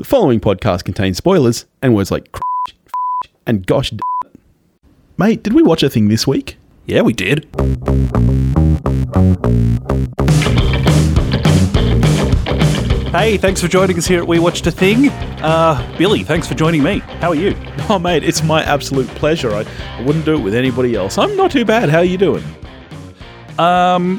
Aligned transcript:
The 0.00 0.06
following 0.06 0.40
podcast 0.40 0.84
contains 0.84 1.18
spoilers 1.18 1.66
and 1.82 1.94
words 1.94 2.10
like 2.10 2.34
and 3.46 3.66
gosh. 3.66 3.90
d- 3.90 3.98
Mate, 5.18 5.42
did 5.42 5.52
we 5.52 5.62
watch 5.62 5.82
a 5.82 5.90
thing 5.90 6.08
this 6.08 6.26
week? 6.26 6.56
Yeah, 6.86 7.02
we 7.02 7.12
did. 7.12 7.44
Hey, 13.12 13.36
thanks 13.36 13.60
for 13.60 13.68
joining 13.68 13.98
us 13.98 14.06
here 14.06 14.22
at 14.22 14.26
We 14.26 14.38
Watched 14.38 14.66
a 14.66 14.70
Thing. 14.70 15.10
Uh, 15.42 15.94
Billy, 15.98 16.24
thanks 16.24 16.48
for 16.48 16.54
joining 16.54 16.82
me. 16.82 17.00
How 17.20 17.28
are 17.28 17.34
you? 17.34 17.54
Oh, 17.90 17.98
mate, 17.98 18.24
it's 18.24 18.42
my 18.42 18.62
absolute 18.62 19.08
pleasure. 19.08 19.50
I, 19.54 19.66
I 19.98 20.02
wouldn't 20.02 20.24
do 20.24 20.32
it 20.32 20.40
with 20.40 20.54
anybody 20.54 20.94
else. 20.94 21.18
I'm 21.18 21.36
not 21.36 21.50
too 21.50 21.66
bad. 21.66 21.90
How 21.90 21.98
are 21.98 22.04
you 22.04 22.16
doing? 22.16 22.44
Um, 23.58 24.18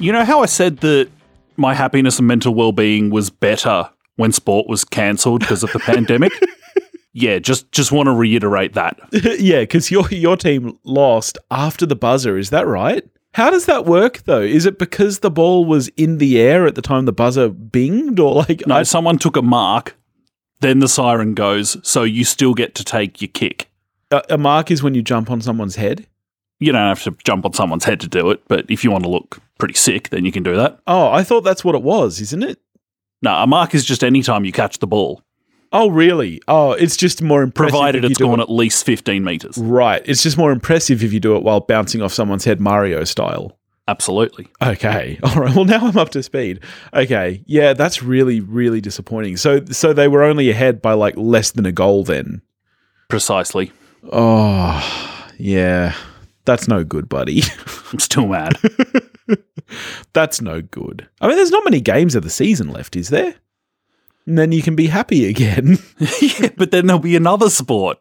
you 0.00 0.10
know 0.10 0.24
how 0.24 0.40
I 0.40 0.46
said 0.46 0.78
that 0.78 1.08
my 1.56 1.72
happiness 1.72 2.18
and 2.18 2.26
mental 2.26 2.52
well-being 2.52 3.10
was 3.10 3.30
better 3.30 3.90
when 4.16 4.32
sport 4.32 4.68
was 4.68 4.84
cancelled 4.84 5.40
because 5.40 5.62
of 5.62 5.72
the 5.72 5.78
pandemic? 5.80 6.32
Yeah, 7.12 7.40
just 7.40 7.72
just 7.72 7.90
want 7.90 8.06
to 8.06 8.12
reiterate 8.12 8.74
that. 8.74 8.96
yeah, 9.40 9.62
because 9.62 9.90
your 9.90 10.08
your 10.10 10.36
team 10.36 10.78
lost 10.84 11.38
after 11.50 11.84
the 11.84 11.96
buzzer. 11.96 12.38
Is 12.38 12.50
that 12.50 12.68
right? 12.68 13.02
How 13.34 13.50
does 13.50 13.66
that 13.66 13.84
work 13.84 14.18
though? 14.26 14.40
Is 14.40 14.64
it 14.64 14.78
because 14.78 15.18
the 15.18 15.30
ball 15.30 15.64
was 15.64 15.88
in 15.96 16.18
the 16.18 16.38
air 16.40 16.66
at 16.66 16.76
the 16.76 16.82
time 16.82 17.06
the 17.06 17.12
buzzer 17.12 17.50
binged, 17.50 18.20
or 18.20 18.34
like 18.48 18.64
No, 18.64 18.76
I- 18.76 18.82
someone 18.84 19.18
took 19.18 19.36
a 19.36 19.42
mark, 19.42 19.96
then 20.60 20.78
the 20.78 20.86
siren 20.86 21.34
goes, 21.34 21.76
so 21.82 22.04
you 22.04 22.22
still 22.22 22.54
get 22.54 22.76
to 22.76 22.84
take 22.84 23.20
your 23.20 23.28
kick. 23.28 23.68
a, 24.12 24.22
a 24.30 24.38
mark 24.38 24.70
is 24.70 24.80
when 24.80 24.94
you 24.94 25.02
jump 25.02 25.32
on 25.32 25.40
someone's 25.40 25.74
head? 25.74 26.06
You 26.60 26.70
don't 26.70 26.80
have 26.96 27.02
to 27.02 27.16
jump 27.24 27.44
on 27.44 27.54
someone's 27.54 27.84
head 27.86 27.98
to 28.02 28.08
do 28.08 28.30
it, 28.30 28.40
but 28.46 28.66
if 28.70 28.84
you 28.84 28.92
want 28.92 29.02
to 29.02 29.10
look 29.10 29.40
pretty 29.58 29.74
sick, 29.74 30.10
then 30.10 30.24
you 30.24 30.30
can 30.30 30.44
do 30.44 30.54
that. 30.54 30.78
Oh, 30.86 31.10
I 31.10 31.24
thought 31.24 31.40
that's 31.40 31.64
what 31.64 31.74
it 31.74 31.82
was, 31.82 32.20
isn't 32.20 32.44
it? 32.44 32.60
No, 33.22 33.34
a 33.34 33.46
mark 33.46 33.74
is 33.74 33.84
just 33.84 34.02
any 34.04 34.22
time 34.22 34.44
you 34.44 34.52
catch 34.52 34.78
the 34.78 34.86
ball, 34.86 35.22
Oh, 35.72 35.88
really? 35.88 36.40
Oh, 36.48 36.72
it's 36.72 36.96
just 36.96 37.22
more 37.22 37.42
impressive. 37.42 37.70
provided 37.70 38.04
it's 38.04 38.18
gone 38.18 38.40
it- 38.40 38.42
at 38.42 38.50
least 38.50 38.84
15 38.84 39.22
meters. 39.22 39.56
Right. 39.56 40.02
It's 40.04 40.20
just 40.22 40.36
more 40.36 40.50
impressive 40.50 41.04
if 41.04 41.12
you 41.12 41.20
do 41.20 41.36
it 41.36 41.44
while 41.44 41.60
bouncing 41.60 42.02
off 42.02 42.12
someone's 42.12 42.44
head 42.44 42.60
Mario 42.60 43.04
style. 43.04 43.56
Absolutely. 43.86 44.48
Okay. 44.60 45.20
All 45.22 45.34
right. 45.36 45.54
Well, 45.54 45.64
now 45.64 45.86
I'm 45.86 45.96
up 45.96 46.08
to 46.10 46.24
speed. 46.24 46.58
Okay. 46.92 47.44
Yeah, 47.46 47.72
that's 47.74 48.02
really 48.02 48.40
really 48.40 48.80
disappointing. 48.80 49.36
So 49.36 49.64
so 49.66 49.92
they 49.92 50.08
were 50.08 50.24
only 50.24 50.50
ahead 50.50 50.82
by 50.82 50.94
like 50.94 51.14
less 51.16 51.52
than 51.52 51.66
a 51.66 51.72
goal 51.72 52.02
then. 52.02 52.42
Precisely. 53.08 53.70
Oh, 54.12 55.28
yeah. 55.38 55.94
That's 56.46 56.66
no 56.66 56.82
good, 56.82 57.08
buddy. 57.08 57.42
I'm 57.92 57.98
still 58.00 58.26
mad. 58.26 58.54
that's 60.12 60.40
no 60.40 60.62
good. 60.62 61.08
I 61.20 61.26
mean, 61.28 61.36
there's 61.36 61.50
not 61.50 61.64
many 61.64 61.80
games 61.80 62.14
of 62.14 62.22
the 62.22 62.30
season 62.30 62.68
left, 62.70 62.96
is 62.96 63.08
there? 63.08 63.34
And 64.26 64.38
then 64.38 64.52
you 64.52 64.62
can 64.62 64.76
be 64.76 64.86
happy 64.88 65.26
again. 65.28 65.78
yeah, 66.20 66.50
but 66.56 66.70
then 66.70 66.86
there'll 66.86 67.00
be 67.00 67.16
another 67.16 67.50
sport. 67.50 67.98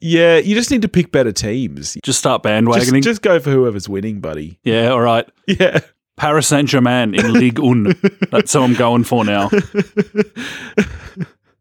yeah, 0.00 0.36
you 0.36 0.54
just 0.54 0.70
need 0.70 0.82
to 0.82 0.88
pick 0.88 1.10
better 1.10 1.32
teams. 1.32 1.96
Just 2.02 2.18
start 2.18 2.42
Just, 2.42 2.64
bandwagoning. 2.64 3.02
just 3.02 3.22
go 3.22 3.40
for 3.40 3.50
whoever's 3.50 3.88
winning, 3.88 4.20
buddy. 4.20 4.58
yeah, 4.62 4.88
all 4.88 5.00
right. 5.00 5.28
Yeah. 5.46 5.80
Paris 6.16 6.46
Saint 6.46 6.68
Germain 6.68 7.14
in 7.14 7.32
Ligue 7.34 7.58
1. 7.58 7.94
That's 8.30 8.52
who 8.54 8.60
I'm 8.60 8.72
going 8.74 9.04
for 9.04 9.22
now. 9.24 9.50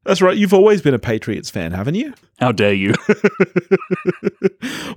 That's 0.05 0.21
right. 0.21 0.37
You've 0.37 0.53
always 0.53 0.81
been 0.81 0.93
a 0.93 0.99
Patriots 0.99 1.49
fan, 1.49 1.71
haven't 1.71 1.95
you? 1.95 2.13
How 2.39 2.51
dare 2.51 2.73
you? 2.73 2.93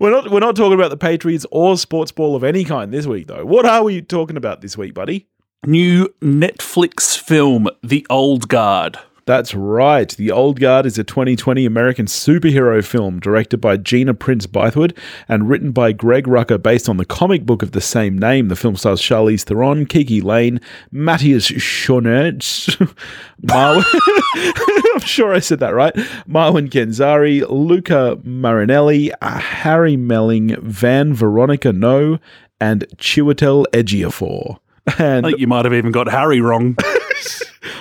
We're 0.01 0.11
not 0.11 0.31
we're 0.31 0.41
not 0.41 0.55
talking 0.55 0.75
about 0.75 0.91
the 0.91 0.97
Patriots 0.97 1.45
or 1.51 1.77
sports 1.77 2.13
ball 2.13 2.37
of 2.37 2.45
any 2.45 2.65
kind 2.65 2.93
this 2.93 3.07
week 3.07 3.27
though. 3.27 3.45
What 3.45 3.67
are 3.67 3.83
we 3.83 4.01
talking 4.01 4.37
about 4.37 4.61
this 4.61 4.77
week, 4.77 4.95
buddy? 4.95 5.27
New 5.67 6.09
Netflix 6.23 7.19
film, 7.19 7.69
The 7.83 8.07
Old 8.09 8.49
Guard. 8.49 8.99
That's 9.29 9.55
right. 9.55 10.09
The 10.09 10.31
Old 10.31 10.59
Guard 10.59 10.87
is 10.87 10.97
a 10.97 11.05
2020 11.05 11.67
American 11.67 12.07
superhero 12.07 12.83
film 12.83 13.21
directed 13.21 13.59
by 13.59 13.77
Gina 13.77 14.15
Prince 14.15 14.47
Bythewood 14.47 14.97
and 15.29 15.51
written 15.51 15.71
by 15.71 15.93
Greg 15.93 16.25
Rucka 16.25 16.63
based 16.63 16.89
on 16.89 16.97
the 16.97 17.05
comic 17.05 17.45
book 17.45 17.63
of 17.63 17.73
the 17.73 17.83
same 17.83 18.17
name. 18.17 18.49
The 18.49 18.57
film 18.57 18.75
stars 18.75 19.03
Charlize 19.03 19.43
Theron, 19.43 19.85
Kiki 19.85 20.23
Layne, 20.23 20.63
Matthias 20.91 21.51
Schoenaerts, 21.51 22.75
Marwin, 23.43 24.95
I'm 24.95 25.01
sure 25.01 25.35
I 25.35 25.41
said 25.41 25.61
that 25.61 25.75
right, 25.75 25.93
Marwin 26.27 26.71
Kenzari, 26.71 27.47
Luca 27.51 28.19
Marinelli, 28.25 29.13
Harry 29.21 29.99
Melling, 29.99 30.57
Van 30.63 31.13
Veronica 31.13 31.73
Ngo, 31.73 32.19
and 32.63 32.87
Chiwetel 32.97 33.67
Ejiofor. 33.75 34.59
And 34.99 35.27
I 35.27 35.29
think 35.29 35.41
you 35.41 35.47
might 35.47 35.67
have 35.67 35.75
even 35.75 35.93
got 35.93 36.09
Harry 36.09 36.41
wrong. 36.41 36.79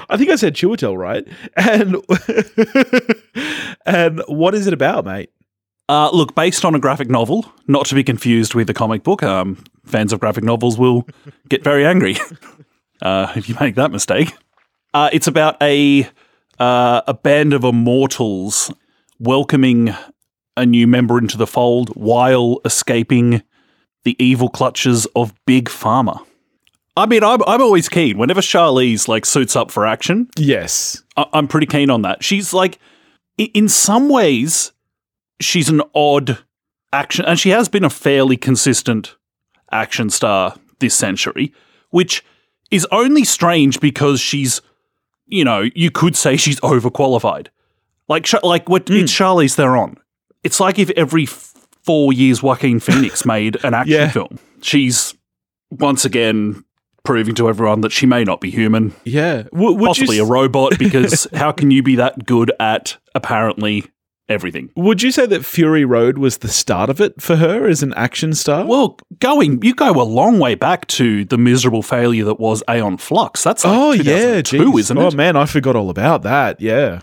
I 0.09 0.17
think 0.17 0.29
I 0.29 0.35
said 0.35 0.53
Chiwetel, 0.55 0.97
right? 0.97 1.27
And 1.55 1.97
and 3.85 4.21
what 4.27 4.55
is 4.55 4.67
it 4.67 4.73
about, 4.73 5.05
mate? 5.05 5.31
Uh, 5.89 6.09
look, 6.11 6.35
based 6.35 6.65
on 6.65 6.75
a 6.75 6.79
graphic 6.79 7.09
novel, 7.09 7.51
not 7.67 7.85
to 7.85 7.95
be 7.95 8.03
confused 8.03 8.53
with 8.53 8.69
a 8.69 8.73
comic 8.73 9.03
book. 9.03 9.23
Um, 9.23 9.63
fans 9.85 10.11
of 10.11 10.19
graphic 10.19 10.43
novels 10.43 10.77
will 10.77 11.07
get 11.47 11.63
very 11.63 11.85
angry 11.85 12.17
uh, 13.01 13.31
if 13.35 13.47
you 13.47 13.55
make 13.59 13.75
that 13.75 13.91
mistake. 13.91 14.33
Uh, 14.93 15.09
it's 15.13 15.27
about 15.27 15.61
a 15.61 16.09
uh, 16.59 17.01
a 17.07 17.13
band 17.13 17.53
of 17.53 17.63
immortals 17.63 18.73
welcoming 19.19 19.93
a 20.57 20.65
new 20.65 20.87
member 20.87 21.17
into 21.17 21.37
the 21.37 21.47
fold 21.47 21.89
while 21.89 22.59
escaping 22.65 23.43
the 24.03 24.15
evil 24.23 24.49
clutches 24.49 25.05
of 25.15 25.33
Big 25.45 25.69
Pharma. 25.69 26.25
I 26.97 27.05
mean, 27.05 27.23
I'm, 27.23 27.41
I'm 27.47 27.61
always 27.61 27.87
keen. 27.89 28.17
Whenever 28.17 28.41
Charlize 28.41 29.07
like 29.07 29.25
suits 29.25 29.55
up 29.55 29.71
for 29.71 29.85
action, 29.85 30.29
Yes. 30.37 31.03
I- 31.15 31.27
I'm 31.33 31.47
pretty 31.47 31.67
keen 31.67 31.89
on 31.89 32.01
that. 32.01 32.23
She's 32.23 32.53
like, 32.53 32.79
i- 33.39 33.51
in 33.53 33.69
some 33.69 34.09
ways, 34.09 34.71
she's 35.39 35.69
an 35.69 35.81
odd 35.95 36.39
action, 36.91 37.23
and 37.25 37.39
she 37.39 37.49
has 37.49 37.69
been 37.69 37.83
a 37.83 37.89
fairly 37.89 38.35
consistent 38.37 39.15
action 39.71 40.09
star 40.09 40.55
this 40.79 40.95
century, 40.95 41.53
which 41.91 42.23
is 42.71 42.87
only 42.91 43.23
strange 43.23 43.79
because 43.79 44.19
she's, 44.19 44.61
you 45.27 45.43
know, 45.45 45.69
you 45.75 45.91
could 45.91 46.15
say 46.15 46.35
she's 46.37 46.59
overqualified. 46.61 47.47
Like, 48.09 48.25
like 48.43 48.67
what? 48.69 48.87
Hmm. 48.87 48.95
It's 48.95 49.11
Charlize 49.13 49.53
Theron. 49.55 49.97
It's 50.43 50.59
like 50.59 50.79
if 50.79 50.89
every 50.91 51.23
f- 51.23 51.53
four 51.83 52.13
years 52.13 52.41
Joaquin 52.41 52.79
Phoenix 52.79 53.25
made 53.25 53.63
an 53.63 53.73
action 53.73 53.93
Yeah. 53.95 54.09
film. 54.09 54.39
She's 54.61 55.13
once 55.69 56.05
again 56.05 56.63
proving 57.07 57.33
to 57.35 57.47
everyone 57.49 57.81
that 57.81 57.91
she 57.91 58.05
may 58.05 58.23
not 58.23 58.41
be 58.41 58.49
human 58.51 58.93
Yeah. 59.05 59.43
W- 59.53 59.77
possibly 59.85 60.19
a 60.19 60.23
s- 60.23 60.29
robot 60.29 60.77
because 60.77 61.25
how 61.33 61.51
can 61.53 61.71
you 61.71 61.81
be 61.81 61.95
that 61.95 62.25
good 62.25 62.51
at 62.59 62.97
apparently 63.15 63.85
everything? 64.29 64.69
Would 64.75 65.01
you 65.01 65.11
say 65.11 65.25
that 65.25 65.45
Fury 65.45 65.85
Road 65.85 66.17
was 66.17 66.39
the 66.39 66.49
start 66.49 66.89
of 66.89 66.99
it 66.99 67.21
for 67.21 67.37
her 67.37 67.65
as 67.65 67.81
an 67.81 67.93
action 67.93 68.33
star? 68.33 68.65
Well, 68.65 68.97
going 69.19 69.63
you 69.63 69.73
go 69.73 69.91
a 69.91 70.03
long 70.03 70.37
way 70.37 70.53
back 70.55 70.85
to 70.87 71.23
the 71.23 71.37
miserable 71.37 71.81
failure 71.81 72.25
that 72.25 72.39
was 72.41 72.61
Aeon 72.69 72.97
Flux. 72.97 73.41
That's 73.41 73.63
like 73.63 73.73
oh 73.77 73.91
yeah, 73.93 74.41
2002, 74.41 74.71
geez. 74.71 74.79
isn't 74.85 74.97
Oh 74.97 75.07
it? 75.07 75.15
man, 75.15 75.37
I 75.37 75.45
forgot 75.45 75.75
all 75.77 75.89
about 75.89 76.23
that. 76.23 76.59
Yeah. 76.59 76.99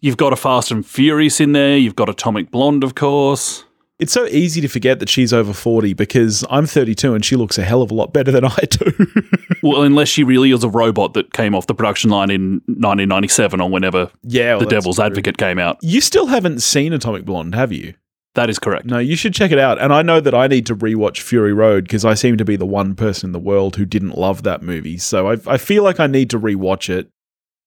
You've 0.00 0.16
got 0.16 0.32
a 0.32 0.36
Fast 0.36 0.70
and 0.70 0.86
Furious 0.86 1.40
in 1.40 1.52
there. 1.52 1.76
You've 1.76 1.96
got 1.96 2.08
Atomic 2.08 2.50
Blonde, 2.52 2.84
of 2.84 2.94
course. 2.94 3.64
It's 4.00 4.12
so 4.12 4.26
easy 4.26 4.60
to 4.60 4.68
forget 4.68 4.98
that 5.00 5.08
she's 5.08 5.32
over 5.32 5.52
40 5.52 5.94
because 5.94 6.44
I'm 6.50 6.66
32 6.66 7.14
and 7.14 7.24
she 7.24 7.36
looks 7.36 7.58
a 7.58 7.62
hell 7.62 7.82
of 7.82 7.90
a 7.90 7.94
lot 7.94 8.12
better 8.12 8.32
than 8.32 8.44
I 8.46 8.60
do. 8.70 8.92
Well, 9.62 9.82
unless 9.82 10.08
she 10.08 10.24
really 10.24 10.52
is 10.52 10.64
a 10.64 10.68
robot 10.68 11.14
that 11.14 11.32
came 11.32 11.54
off 11.54 11.66
the 11.66 11.74
production 11.74 12.10
line 12.10 12.30
in 12.30 12.62
1997 12.66 13.60
or 13.60 13.68
whenever 13.68 14.10
yeah. 14.22 14.54
well, 14.54 14.60
The 14.60 14.66
Devil's 14.66 14.96
true. 14.96 15.04
Advocate 15.04 15.36
came 15.36 15.58
out. 15.58 15.78
You 15.82 16.00
still 16.00 16.26
haven't 16.26 16.60
seen 16.60 16.92
Atomic 16.92 17.24
Blonde, 17.24 17.54
have 17.54 17.72
you? 17.72 17.94
That 18.34 18.48
is 18.48 18.58
correct. 18.58 18.86
No, 18.86 18.98
you 18.98 19.16
should 19.16 19.34
check 19.34 19.50
it 19.50 19.58
out. 19.58 19.80
And 19.80 19.92
I 19.92 20.02
know 20.02 20.20
that 20.20 20.34
I 20.34 20.46
need 20.46 20.64
to 20.66 20.76
rewatch 20.76 21.20
Fury 21.20 21.52
Road 21.52 21.84
because 21.84 22.04
I 22.04 22.14
seem 22.14 22.36
to 22.36 22.44
be 22.44 22.56
the 22.56 22.66
one 22.66 22.94
person 22.94 23.28
in 23.28 23.32
the 23.32 23.40
world 23.40 23.76
who 23.76 23.84
didn't 23.84 24.16
love 24.16 24.44
that 24.44 24.62
movie. 24.62 24.98
So 24.98 25.30
I, 25.32 25.36
I 25.46 25.56
feel 25.58 25.82
like 25.82 25.98
I 25.98 26.06
need 26.06 26.30
to 26.30 26.38
rewatch 26.38 26.88
it. 26.88 27.10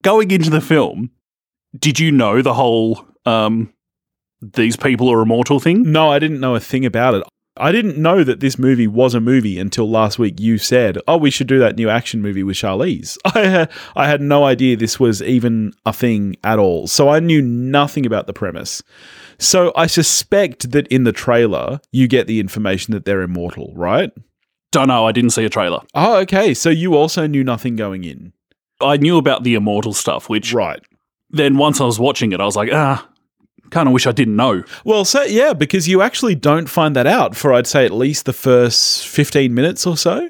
Going 0.04 0.32
into 0.32 0.50
the 0.50 0.62
film, 0.62 1.12
did 1.78 2.00
you 2.00 2.12
know 2.12 2.42
the 2.42 2.54
whole 2.54 3.06
um, 3.26 3.74
these 4.54 4.76
people 4.76 5.12
are 5.12 5.22
immortal 5.22 5.60
thing? 5.60 5.92
No, 5.92 6.12
I 6.12 6.20
didn't 6.20 6.40
know 6.40 6.56
a 6.56 6.60
thing 6.60 6.86
about 6.86 7.16
it. 7.16 7.24
I 7.56 7.72
didn't 7.72 7.98
know 7.98 8.24
that 8.24 8.40
this 8.40 8.58
movie 8.58 8.88
was 8.88 9.14
a 9.14 9.20
movie 9.20 9.60
until 9.60 9.88
last 9.88 10.18
week. 10.18 10.40
You 10.40 10.58
said, 10.58 10.98
"Oh, 11.08 11.18
we 11.18 11.30
should 11.30 11.48
do 11.48 11.60
that 11.60 11.76
new 11.76 11.88
action 11.88 12.22
movie 12.22 12.42
with 12.42 12.58
Charlize." 12.58 13.18
I 13.26 13.46
had, 13.46 13.72
I 13.96 14.08
had 14.08 14.22
no 14.22 14.44
idea 14.44 14.76
this 14.76 15.00
was 15.00 15.22
even 15.22 15.74
a 15.86 15.94
thing 15.94 16.36
at 16.44 16.58
all. 16.58 16.88
So 16.88 17.10
I 17.10 17.20
knew 17.20 17.42
nothing 17.42 18.06
about 18.06 18.26
the 18.26 18.34
premise. 18.34 18.82
So 19.38 19.72
I 19.76 19.86
suspect 19.86 20.72
that 20.72 20.88
in 20.88 21.04
the 21.04 21.12
trailer 21.12 21.80
you 21.92 22.08
get 22.08 22.26
the 22.26 22.40
information 22.40 22.94
that 22.94 23.06
they're 23.06 23.22
immortal, 23.22 23.72
right? 23.76 24.12
Don't 24.72 24.88
know. 24.88 25.06
I 25.06 25.12
didn't 25.12 25.32
see 25.32 25.46
a 25.46 25.50
trailer. 25.50 25.82
Oh, 25.94 26.18
okay. 26.22 26.56
So 26.56 26.72
you 26.72 26.96
also 26.96 27.28
knew 27.28 27.44
nothing 27.44 27.76
going 27.76 28.04
in, 28.04 28.34
I 28.82 28.98
knew 28.98 29.18
about 29.18 29.44
the 29.44 29.54
immortal 29.54 29.94
stuff, 29.94 30.28
which 30.28 30.54
right? 30.54 30.82
then 31.34 31.58
once 31.58 31.82
I 31.82 31.86
was 31.86 32.00
watching 32.00 32.32
it, 32.32 32.40
I 32.40 32.46
was 32.46 32.56
like, 32.56 32.70
ah, 32.72 33.06
kind 33.74 33.88
of 33.88 33.94
wish 33.94 34.08
I 34.08 34.12
didn't 34.12 34.36
know. 34.36 34.64
Well, 34.86 35.04
so 35.04 35.24
yeah, 35.24 35.54
because 35.54 35.88
you 35.88 36.02
actually 36.02 36.36
don't 36.36 36.68
find 36.68 36.96
that 36.96 37.08
out 37.08 37.36
for 37.36 37.54
I'd 37.54 37.68
say 37.68 37.86
at 37.86 37.92
least 37.92 38.26
the 38.26 38.34
first 38.34 39.08
fifteen 39.08 39.54
minutes 39.54 39.86
or 39.86 39.98
so. 39.98 40.30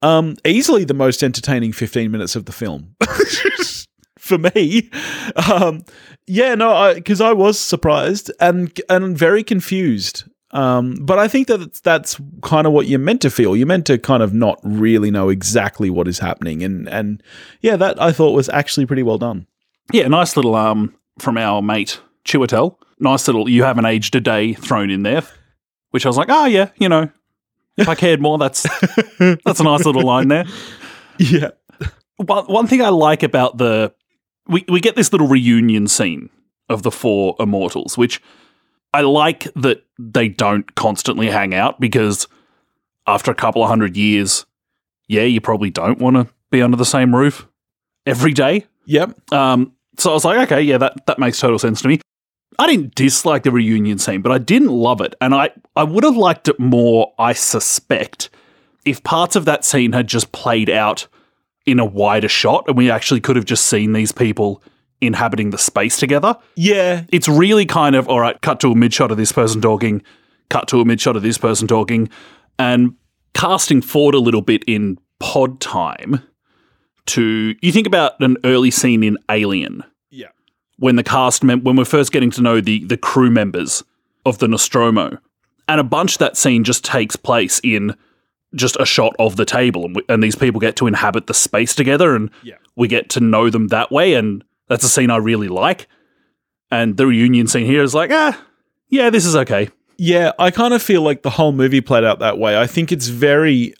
Um, 0.00 0.36
easily 0.44 0.84
the 0.84 0.94
most 0.94 1.22
entertaining 1.22 1.72
fifteen 1.72 2.10
minutes 2.10 2.36
of 2.36 2.46
the 2.46 2.52
film. 2.52 2.94
for 4.18 4.38
me. 4.38 4.90
Um, 5.50 5.84
yeah, 6.26 6.54
no, 6.54 6.94
because 6.94 7.20
I, 7.20 7.30
I, 7.30 7.32
was 7.32 7.58
surprised 7.58 8.32
and 8.40 8.80
and 8.88 9.16
very 9.16 9.44
confused. 9.44 10.24
Um, 10.52 10.94
but 11.00 11.18
I 11.18 11.26
think 11.26 11.48
that 11.48 11.58
that's, 11.58 11.80
that's 11.80 12.20
kind 12.42 12.66
of 12.66 12.72
what 12.72 12.86
you're 12.86 13.00
meant 13.00 13.22
to 13.22 13.30
feel. 13.30 13.56
You're 13.56 13.66
meant 13.66 13.86
to 13.86 13.98
kind 13.98 14.22
of 14.22 14.32
not 14.32 14.60
really 14.62 15.10
know 15.10 15.28
exactly 15.28 15.90
what 15.90 16.08
is 16.08 16.20
happening, 16.20 16.62
and 16.62 16.88
and 16.88 17.22
yeah, 17.60 17.76
that 17.76 18.00
I 18.00 18.12
thought 18.12 18.32
was 18.32 18.48
actually 18.48 18.86
pretty 18.86 19.02
well 19.02 19.18
done. 19.18 19.46
Yeah, 19.92 20.08
nice 20.08 20.36
little 20.36 20.54
um 20.54 20.94
from 21.18 21.36
our 21.36 21.60
mate 21.60 22.00
Chiwetel. 22.24 22.76
Nice 22.98 23.26
little 23.26 23.48
you 23.48 23.64
haven't 23.64 23.86
aged 23.86 24.14
a 24.16 24.20
day 24.20 24.54
thrown 24.54 24.90
in 24.90 25.02
there, 25.02 25.22
which 25.90 26.06
I 26.06 26.08
was 26.08 26.16
like, 26.16 26.28
oh 26.30 26.46
yeah, 26.46 26.70
you 26.78 26.88
know, 26.88 27.10
if 27.76 27.88
I 27.88 27.94
cared 27.94 28.20
more, 28.20 28.38
that's 28.38 28.62
that's 29.18 29.60
a 29.60 29.64
nice 29.64 29.84
little 29.84 30.02
line 30.02 30.28
there. 30.28 30.44
Yeah. 31.18 31.50
One 32.16 32.44
one 32.46 32.66
thing 32.66 32.82
I 32.82 32.90
like 32.90 33.22
about 33.22 33.58
the 33.58 33.92
we 34.46 34.64
we 34.68 34.80
get 34.80 34.96
this 34.96 35.12
little 35.12 35.28
reunion 35.28 35.88
scene 35.88 36.30
of 36.68 36.82
the 36.82 36.90
four 36.90 37.36
immortals, 37.38 37.98
which 37.98 38.22
I 38.92 39.00
like 39.00 39.52
that 39.54 39.84
they 39.98 40.28
don't 40.28 40.74
constantly 40.76 41.28
hang 41.28 41.54
out 41.54 41.80
because 41.80 42.28
after 43.06 43.30
a 43.30 43.34
couple 43.34 43.62
of 43.62 43.68
hundred 43.68 43.96
years, 43.96 44.46
yeah, 45.08 45.22
you 45.22 45.40
probably 45.40 45.70
don't 45.70 45.98
want 45.98 46.16
to 46.16 46.32
be 46.50 46.62
under 46.62 46.76
the 46.76 46.84
same 46.84 47.14
roof 47.14 47.46
every 48.06 48.32
day. 48.32 48.66
Yep. 48.86 49.32
Um, 49.32 49.72
so 49.98 50.10
I 50.10 50.14
was 50.14 50.24
like, 50.24 50.38
okay, 50.46 50.62
yeah, 50.62 50.78
that, 50.78 51.06
that 51.06 51.18
makes 51.18 51.38
total 51.40 51.58
sense 51.58 51.82
to 51.82 51.88
me. 51.88 52.00
I 52.58 52.66
didn't 52.66 52.94
dislike 52.94 53.42
the 53.42 53.50
reunion 53.50 53.98
scene, 53.98 54.22
but 54.22 54.32
I 54.32 54.38
didn't 54.38 54.68
love 54.68 55.00
it. 55.00 55.14
And 55.20 55.34
I, 55.34 55.50
I 55.76 55.84
would 55.84 56.04
have 56.04 56.16
liked 56.16 56.48
it 56.48 56.58
more, 56.58 57.12
I 57.18 57.32
suspect, 57.32 58.30
if 58.84 59.02
parts 59.02 59.36
of 59.36 59.44
that 59.46 59.64
scene 59.64 59.92
had 59.92 60.06
just 60.06 60.32
played 60.32 60.70
out 60.70 61.06
in 61.66 61.78
a 61.78 61.84
wider 61.84 62.28
shot 62.28 62.64
and 62.68 62.76
we 62.76 62.90
actually 62.90 63.20
could 63.20 63.36
have 63.36 63.44
just 63.44 63.66
seen 63.66 63.92
these 63.92 64.12
people 64.12 64.62
inhabiting 65.00 65.50
the 65.50 65.58
space 65.58 65.98
together. 65.98 66.36
Yeah. 66.56 67.04
It's 67.10 67.28
really 67.28 67.66
kind 67.66 67.96
of, 67.96 68.08
all 68.08 68.20
right, 68.20 68.40
cut 68.40 68.60
to 68.60 68.72
a 68.72 68.74
mid 68.74 68.92
shot 68.92 69.10
of 69.10 69.16
this 69.16 69.32
person 69.32 69.60
talking, 69.60 70.02
cut 70.50 70.68
to 70.68 70.80
a 70.80 70.84
mid 70.84 71.00
shot 71.00 71.16
of 71.16 71.22
this 71.22 71.38
person 71.38 71.66
talking, 71.66 72.08
and 72.58 72.94
casting 73.34 73.82
forward 73.82 74.14
a 74.14 74.20
little 74.20 74.42
bit 74.42 74.62
in 74.66 74.98
pod 75.18 75.60
time 75.60 76.22
to, 77.06 77.54
you 77.60 77.72
think 77.72 77.86
about 77.86 78.20
an 78.20 78.36
early 78.44 78.70
scene 78.70 79.02
in 79.02 79.18
Alien 79.30 79.84
when 80.78 80.96
the 80.96 81.02
cast 81.02 81.44
mem- 81.44 81.62
when 81.62 81.76
we're 81.76 81.84
first 81.84 82.12
getting 82.12 82.30
to 82.32 82.42
know 82.42 82.60
the 82.60 82.84
the 82.84 82.96
crew 82.96 83.30
members 83.30 83.82
of 84.26 84.38
the 84.38 84.48
Nostromo, 84.48 85.18
and 85.68 85.80
a 85.80 85.84
bunch 85.84 86.14
of 86.14 86.18
that 86.18 86.36
scene 86.36 86.64
just 86.64 86.84
takes 86.84 87.16
place 87.16 87.60
in 87.62 87.96
just 88.54 88.76
a 88.78 88.86
shot 88.86 89.14
of 89.18 89.36
the 89.36 89.44
table, 89.44 89.84
and, 89.84 89.96
we, 89.96 90.02
and 90.08 90.22
these 90.22 90.36
people 90.36 90.60
get 90.60 90.76
to 90.76 90.86
inhabit 90.86 91.26
the 91.26 91.34
space 91.34 91.74
together, 91.74 92.14
and 92.14 92.30
yeah. 92.42 92.54
we 92.76 92.88
get 92.88 93.10
to 93.10 93.20
know 93.20 93.50
them 93.50 93.68
that 93.68 93.90
way, 93.90 94.14
and 94.14 94.44
that's 94.68 94.84
a 94.84 94.88
scene 94.88 95.10
I 95.10 95.16
really 95.16 95.48
like. 95.48 95.88
And 96.70 96.96
the 96.96 97.06
reunion 97.06 97.46
scene 97.46 97.66
here 97.66 97.82
is 97.82 97.94
like, 97.94 98.10
ah, 98.10 98.40
yeah, 98.88 99.10
this 99.10 99.26
is 99.26 99.36
okay. 99.36 99.68
Yeah, 99.96 100.32
I 100.38 100.50
kind 100.50 100.74
of 100.74 100.82
feel 100.82 101.02
like 101.02 101.22
the 101.22 101.30
whole 101.30 101.52
movie 101.52 101.80
played 101.80 102.04
out 102.04 102.18
that 102.18 102.38
way. 102.38 102.58
I 102.58 102.66
think 102.66 102.90
it's 102.90 103.08
very 103.08 103.74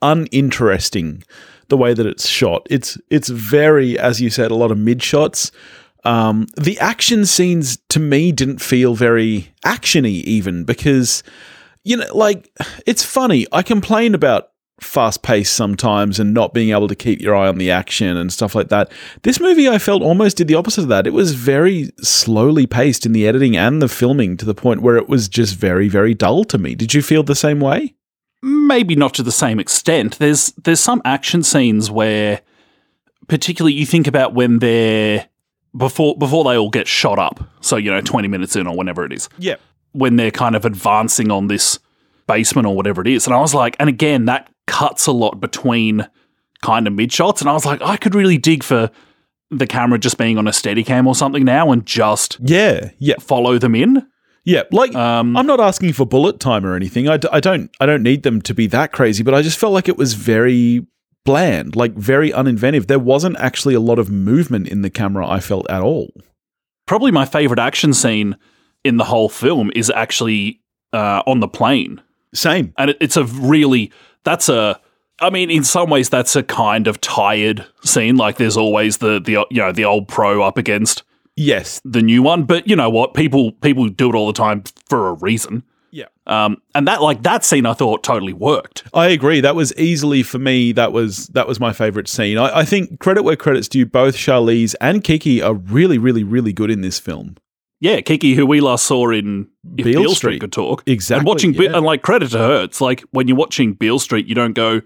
uninteresting 0.00 1.22
the 1.68 1.76
way 1.76 1.94
that 1.94 2.06
it's 2.06 2.26
shot. 2.26 2.66
It's 2.70 2.98
it's 3.10 3.28
very, 3.28 3.98
as 3.98 4.20
you 4.20 4.30
said, 4.30 4.50
a 4.50 4.54
lot 4.54 4.70
of 4.70 4.78
mid 4.78 5.02
shots 5.02 5.52
um, 6.04 6.46
the 6.56 6.78
action 6.78 7.26
scenes 7.26 7.78
to 7.90 8.00
me 8.00 8.32
didn't 8.32 8.60
feel 8.60 8.94
very 8.94 9.52
actiony, 9.64 10.22
even 10.24 10.64
because 10.64 11.22
you 11.84 11.96
know, 11.96 12.14
like 12.14 12.50
it's 12.86 13.04
funny. 13.04 13.46
I 13.52 13.62
complain 13.62 14.14
about 14.14 14.50
fast 14.80 15.22
pace 15.22 15.50
sometimes 15.50 16.18
and 16.18 16.32
not 16.32 16.54
being 16.54 16.70
able 16.70 16.88
to 16.88 16.94
keep 16.94 17.20
your 17.20 17.36
eye 17.36 17.48
on 17.48 17.58
the 17.58 17.70
action 17.70 18.16
and 18.16 18.32
stuff 18.32 18.54
like 18.54 18.68
that. 18.68 18.90
This 19.22 19.38
movie 19.38 19.68
I 19.68 19.78
felt 19.78 20.02
almost 20.02 20.38
did 20.38 20.48
the 20.48 20.54
opposite 20.54 20.82
of 20.82 20.88
that. 20.88 21.06
It 21.06 21.12
was 21.12 21.34
very 21.34 21.90
slowly 22.00 22.66
paced 22.66 23.04
in 23.04 23.12
the 23.12 23.26
editing 23.26 23.56
and 23.56 23.82
the 23.82 23.88
filming 23.88 24.36
to 24.38 24.46
the 24.46 24.54
point 24.54 24.82
where 24.82 24.96
it 24.96 25.08
was 25.08 25.28
just 25.28 25.54
very 25.56 25.88
very 25.88 26.14
dull 26.14 26.44
to 26.44 26.58
me. 26.58 26.74
Did 26.74 26.94
you 26.94 27.02
feel 27.02 27.22
the 27.22 27.34
same 27.34 27.60
way? 27.60 27.94
Maybe 28.42 28.94
not 28.96 29.12
to 29.14 29.22
the 29.22 29.32
same 29.32 29.60
extent. 29.60 30.18
There's 30.18 30.52
there's 30.52 30.80
some 30.80 31.02
action 31.04 31.42
scenes 31.42 31.90
where 31.90 32.40
particularly 33.28 33.74
you 33.74 33.86
think 33.86 34.06
about 34.06 34.34
when 34.34 34.58
they're 34.58 35.28
before 35.76 36.16
before 36.16 36.44
they 36.44 36.56
all 36.56 36.70
get 36.70 36.88
shot 36.88 37.18
up. 37.18 37.40
So 37.60 37.76
you 37.76 37.90
know, 37.90 38.00
twenty 38.00 38.28
minutes 38.28 38.56
in 38.56 38.66
or 38.66 38.76
whenever 38.76 39.04
it 39.04 39.12
is. 39.12 39.28
Yeah. 39.38 39.56
When 39.92 40.16
they're 40.16 40.30
kind 40.30 40.54
of 40.54 40.64
advancing 40.64 41.30
on 41.30 41.48
this 41.48 41.78
basement 42.26 42.66
or 42.66 42.76
whatever 42.76 43.00
it 43.00 43.08
is, 43.08 43.26
and 43.26 43.34
I 43.34 43.40
was 43.40 43.54
like, 43.54 43.76
and 43.80 43.88
again, 43.88 44.26
that 44.26 44.48
cuts 44.66 45.06
a 45.06 45.12
lot 45.12 45.40
between 45.40 46.08
kind 46.62 46.86
of 46.86 46.92
mid 46.92 47.12
shots, 47.12 47.40
and 47.40 47.50
I 47.50 47.54
was 47.54 47.66
like, 47.66 47.82
I 47.82 47.96
could 47.96 48.14
really 48.14 48.38
dig 48.38 48.62
for 48.62 48.90
the 49.50 49.66
camera 49.66 49.98
just 49.98 50.16
being 50.16 50.38
on 50.38 50.46
a 50.46 50.52
steady 50.52 50.84
cam 50.84 51.08
or 51.08 51.14
something 51.14 51.44
now 51.44 51.72
and 51.72 51.84
just 51.84 52.38
yeah 52.40 52.90
yeah 52.98 53.16
follow 53.18 53.58
them 53.58 53.74
in. 53.74 54.06
Yeah, 54.44 54.62
like 54.70 54.94
um, 54.94 55.36
I'm 55.36 55.46
not 55.46 55.60
asking 55.60 55.92
for 55.92 56.06
bullet 56.06 56.40
time 56.40 56.64
or 56.64 56.74
anything. 56.74 57.08
I 57.08 57.18
d- 57.18 57.28
I 57.30 57.40
don't 57.40 57.70
I 57.78 57.86
don't 57.86 58.02
need 58.02 58.22
them 58.22 58.40
to 58.42 58.54
be 58.54 58.66
that 58.68 58.92
crazy, 58.92 59.22
but 59.22 59.34
I 59.34 59.42
just 59.42 59.58
felt 59.58 59.72
like 59.72 59.88
it 59.88 59.98
was 59.98 60.14
very 60.14 60.86
bland, 61.24 61.76
like 61.76 61.94
very 61.94 62.30
uninventive. 62.30 62.86
There 62.86 62.98
wasn't 62.98 63.36
actually 63.38 63.74
a 63.74 63.80
lot 63.80 63.98
of 63.98 64.10
movement 64.10 64.68
in 64.68 64.82
the 64.82 64.90
camera, 64.90 65.26
I 65.28 65.40
felt 65.40 65.68
at 65.70 65.82
all. 65.82 66.12
Probably 66.86 67.10
my 67.10 67.24
favorite 67.24 67.60
action 67.60 67.92
scene 67.92 68.36
in 68.84 68.96
the 68.96 69.04
whole 69.04 69.28
film 69.28 69.70
is 69.74 69.90
actually 69.90 70.60
uh, 70.92 71.22
on 71.26 71.40
the 71.40 71.48
plane. 71.48 72.00
Same. 72.34 72.72
And 72.78 72.90
it, 72.90 72.96
it's 73.00 73.16
a 73.16 73.24
really, 73.24 73.92
that's 74.24 74.48
a, 74.48 74.80
I 75.20 75.30
mean, 75.30 75.50
in 75.50 75.64
some 75.64 75.90
ways, 75.90 76.08
that's 76.08 76.34
a 76.34 76.42
kind 76.42 76.86
of 76.88 77.00
tired 77.00 77.66
scene. 77.84 78.16
Like 78.16 78.38
there's 78.38 78.56
always 78.56 78.98
the, 78.98 79.20
the 79.20 79.46
you 79.50 79.60
know, 79.60 79.72
the 79.72 79.84
old 79.84 80.08
pro 80.08 80.42
up 80.42 80.56
against 80.56 81.02
yes 81.36 81.80
the 81.84 82.02
new 82.02 82.22
one. 82.22 82.44
But 82.44 82.66
you 82.66 82.74
know 82.74 82.90
what? 82.90 83.14
People, 83.14 83.52
people 83.52 83.88
do 83.88 84.08
it 84.08 84.14
all 84.14 84.26
the 84.26 84.32
time 84.32 84.64
for 84.88 85.08
a 85.08 85.12
reason. 85.12 85.62
Yeah. 85.90 86.06
Um, 86.26 86.62
and 86.74 86.86
that 86.86 87.02
like 87.02 87.22
that 87.22 87.44
scene 87.44 87.66
I 87.66 87.72
thought 87.72 88.02
totally 88.02 88.32
worked. 88.32 88.84
I 88.94 89.08
agree. 89.08 89.40
That 89.40 89.56
was 89.56 89.76
easily 89.76 90.22
for 90.22 90.38
me. 90.38 90.72
That 90.72 90.92
was 90.92 91.26
that 91.28 91.48
was 91.48 91.58
my 91.58 91.72
favorite 91.72 92.08
scene. 92.08 92.38
I, 92.38 92.58
I 92.60 92.64
think 92.64 93.00
credit 93.00 93.22
where 93.22 93.36
credit's 93.36 93.68
due. 93.68 93.86
Both 93.86 94.16
Charlize 94.16 94.74
and 94.80 95.02
Kiki 95.02 95.42
are 95.42 95.54
really, 95.54 95.98
really, 95.98 96.22
really 96.24 96.52
good 96.52 96.70
in 96.70 96.80
this 96.80 96.98
film. 96.98 97.36
Yeah, 97.80 98.02
Kiki, 98.02 98.34
who 98.34 98.44
we 98.44 98.60
last 98.60 98.84
saw 98.84 99.10
in 99.10 99.48
If 99.78 99.86
Beale, 99.86 100.02
Beale 100.02 100.14
Street. 100.14 100.16
Street. 100.16 100.40
could 100.40 100.52
talk, 100.52 100.82
exactly. 100.86 101.20
And 101.20 101.26
watching 101.26 101.54
yeah. 101.54 101.74
and 101.74 101.84
like 101.84 102.02
credit 102.02 102.30
to 102.32 102.38
her, 102.38 102.62
it's 102.62 102.80
like 102.80 103.00
when 103.10 103.26
you're 103.26 103.38
watching 103.38 103.72
Beale 103.72 103.98
Street, 103.98 104.26
you 104.26 104.34
don't 104.34 104.52
go, 104.52 104.82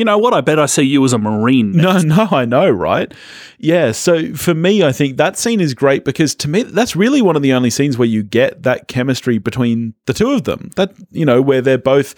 you 0.00 0.04
know 0.06 0.16
what? 0.16 0.32
I 0.32 0.40
bet 0.40 0.58
I 0.58 0.64
see 0.64 0.84
you 0.84 1.04
as 1.04 1.12
a 1.12 1.18
Marine. 1.18 1.72
Next. 1.72 2.04
No, 2.04 2.24
no, 2.24 2.28
I 2.30 2.46
know, 2.46 2.70
right? 2.70 3.12
Yeah. 3.58 3.92
So 3.92 4.32
for 4.32 4.54
me, 4.54 4.82
I 4.82 4.92
think 4.92 5.18
that 5.18 5.36
scene 5.36 5.60
is 5.60 5.74
great 5.74 6.06
because 6.06 6.34
to 6.36 6.48
me, 6.48 6.62
that's 6.62 6.96
really 6.96 7.20
one 7.20 7.36
of 7.36 7.42
the 7.42 7.52
only 7.52 7.68
scenes 7.68 7.98
where 7.98 8.08
you 8.08 8.22
get 8.22 8.62
that 8.62 8.88
chemistry 8.88 9.36
between 9.36 9.92
the 10.06 10.14
two 10.14 10.30
of 10.30 10.44
them. 10.44 10.70
That, 10.76 10.94
you 11.10 11.26
know, 11.26 11.42
where 11.42 11.60
they're 11.60 11.76
both 11.76 12.14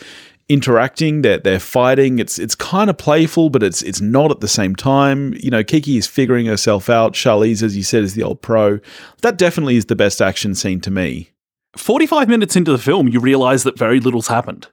interacting, 0.48 1.22
they're 1.22 1.38
they're 1.38 1.58
fighting. 1.58 2.20
It's 2.20 2.38
it's 2.38 2.54
kind 2.54 2.88
of 2.88 2.96
playful, 2.98 3.50
but 3.50 3.64
it's 3.64 3.82
it's 3.82 4.00
not 4.00 4.30
at 4.30 4.38
the 4.38 4.46
same 4.46 4.76
time. 4.76 5.34
You 5.34 5.50
know, 5.50 5.64
Kiki 5.64 5.96
is 5.96 6.06
figuring 6.06 6.46
herself 6.46 6.88
out. 6.88 7.14
Charlize, 7.14 7.64
as 7.64 7.76
you 7.76 7.82
said, 7.82 8.04
is 8.04 8.14
the 8.14 8.22
old 8.22 8.42
pro. 8.42 8.78
That 9.22 9.38
definitely 9.38 9.74
is 9.74 9.86
the 9.86 9.96
best 9.96 10.22
action 10.22 10.54
scene 10.54 10.80
to 10.82 10.90
me. 10.92 11.30
45 11.76 12.28
minutes 12.28 12.54
into 12.54 12.70
the 12.70 12.78
film, 12.78 13.08
you 13.08 13.18
realize 13.18 13.64
that 13.64 13.76
very 13.76 13.98
little's 13.98 14.28
happened. 14.28 14.68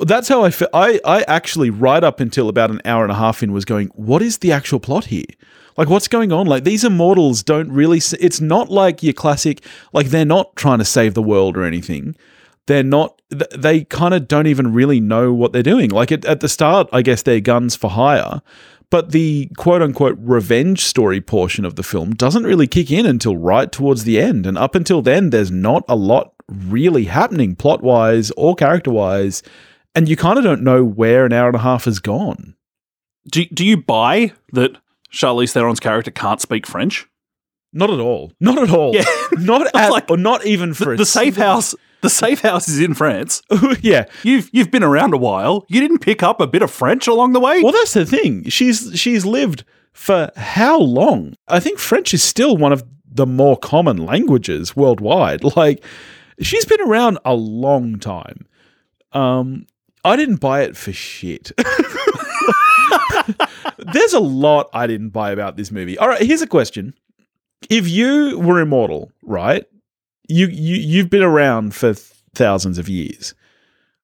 That's 0.00 0.28
how 0.28 0.44
I. 0.44 0.52
I, 0.72 1.00
I 1.04 1.22
actually, 1.22 1.70
right 1.70 2.02
up 2.02 2.20
until 2.20 2.48
about 2.48 2.70
an 2.70 2.80
hour 2.84 3.02
and 3.02 3.12
a 3.12 3.16
half 3.16 3.42
in, 3.42 3.52
was 3.52 3.64
going, 3.64 3.88
what 3.88 4.22
is 4.22 4.38
the 4.38 4.52
actual 4.52 4.80
plot 4.80 5.06
here? 5.06 5.24
Like, 5.76 5.88
what's 5.88 6.08
going 6.08 6.32
on? 6.32 6.46
Like, 6.46 6.64
these 6.64 6.84
immortals 6.84 7.42
don't 7.42 7.70
really. 7.70 7.98
It's 7.98 8.40
not 8.40 8.70
like 8.70 9.02
your 9.02 9.12
classic, 9.12 9.64
like, 9.92 10.08
they're 10.08 10.24
not 10.24 10.56
trying 10.56 10.78
to 10.78 10.84
save 10.84 11.14
the 11.14 11.22
world 11.22 11.56
or 11.56 11.64
anything. 11.64 12.16
They're 12.66 12.82
not, 12.82 13.20
they 13.30 13.84
kind 13.84 14.12
of 14.12 14.28
don't 14.28 14.46
even 14.46 14.74
really 14.74 15.00
know 15.00 15.32
what 15.32 15.52
they're 15.52 15.62
doing. 15.62 15.90
Like, 15.90 16.12
at, 16.12 16.24
at 16.24 16.40
the 16.40 16.48
start, 16.48 16.88
I 16.92 17.02
guess 17.02 17.22
they're 17.22 17.40
guns 17.40 17.76
for 17.76 17.90
hire. 17.90 18.42
But 18.90 19.12
the 19.12 19.50
quote 19.56 19.82
unquote 19.82 20.18
revenge 20.20 20.84
story 20.84 21.20
portion 21.20 21.64
of 21.64 21.76
the 21.76 21.82
film 21.82 22.12
doesn't 22.12 22.44
really 22.44 22.66
kick 22.66 22.90
in 22.90 23.06
until 23.06 23.36
right 23.36 23.70
towards 23.70 24.04
the 24.04 24.20
end. 24.20 24.46
And 24.46 24.56
up 24.56 24.74
until 24.74 25.02
then, 25.02 25.30
there's 25.30 25.50
not 25.50 25.84
a 25.88 25.96
lot 25.96 26.32
really 26.48 27.04
happening 27.04 27.54
plot 27.54 27.82
wise 27.82 28.30
or 28.36 28.54
character 28.54 28.90
wise 28.90 29.42
and 29.98 30.08
you 30.08 30.14
kind 30.14 30.38
of 30.38 30.44
don't 30.44 30.62
know 30.62 30.84
where 30.84 31.26
an 31.26 31.32
hour 31.32 31.48
and 31.48 31.56
a 31.56 31.60
half 31.60 31.86
has 31.86 31.98
gone. 31.98 32.54
Do 33.28 33.44
do 33.46 33.66
you 33.66 33.76
buy 33.76 34.32
that 34.52 34.76
Charlize 35.12 35.52
Theron's 35.52 35.80
character 35.80 36.12
can't 36.12 36.40
speak 36.40 36.68
French? 36.68 37.08
Not 37.72 37.90
at 37.90 37.98
all. 37.98 38.32
Not 38.38 38.62
at 38.62 38.70
all. 38.70 38.94
Yeah. 38.94 39.04
not 39.32 39.66
at, 39.74 39.90
like, 39.90 40.08
or 40.08 40.16
not 40.16 40.46
even 40.46 40.72
for 40.72 40.92
the, 40.92 40.98
the 40.98 41.06
safe 41.06 41.36
house. 41.36 41.74
The 42.00 42.08
safe 42.08 42.42
house 42.42 42.68
is 42.68 42.78
in 42.78 42.94
France. 42.94 43.42
yeah, 43.80 44.04
you've 44.22 44.48
you've 44.52 44.70
been 44.70 44.84
around 44.84 45.14
a 45.14 45.18
while. 45.18 45.66
You 45.68 45.80
didn't 45.80 45.98
pick 45.98 46.22
up 46.22 46.40
a 46.40 46.46
bit 46.46 46.62
of 46.62 46.70
French 46.70 47.08
along 47.08 47.32
the 47.32 47.40
way. 47.40 47.60
Well, 47.60 47.72
that's 47.72 47.94
the 47.94 48.06
thing. 48.06 48.48
She's 48.48 48.92
she's 48.94 49.26
lived 49.26 49.64
for 49.92 50.30
how 50.36 50.78
long? 50.78 51.34
I 51.48 51.58
think 51.58 51.80
French 51.80 52.14
is 52.14 52.22
still 52.22 52.56
one 52.56 52.72
of 52.72 52.84
the 53.10 53.26
more 53.26 53.56
common 53.56 53.96
languages 53.96 54.76
worldwide. 54.76 55.42
Like 55.56 55.84
she's 56.40 56.64
been 56.64 56.82
around 56.82 57.18
a 57.24 57.34
long 57.34 57.98
time. 57.98 58.46
Um, 59.10 59.66
I 60.04 60.16
didn't 60.16 60.36
buy 60.36 60.62
it 60.62 60.76
for 60.76 60.92
shit. 60.92 61.52
There's 63.92 64.12
a 64.12 64.20
lot 64.20 64.68
I 64.72 64.86
didn't 64.86 65.10
buy 65.10 65.30
about 65.30 65.56
this 65.56 65.70
movie. 65.70 65.98
All 65.98 66.08
right, 66.08 66.20
here's 66.22 66.42
a 66.42 66.46
question. 66.46 66.94
If 67.70 67.88
you 67.88 68.38
were 68.38 68.60
immortal, 68.60 69.10
right? 69.22 69.64
You 70.28 70.46
you 70.48 70.76
you've 70.76 71.10
been 71.10 71.22
around 71.22 71.74
for 71.74 71.94
thousands 72.34 72.78
of 72.78 72.88
years. 72.88 73.34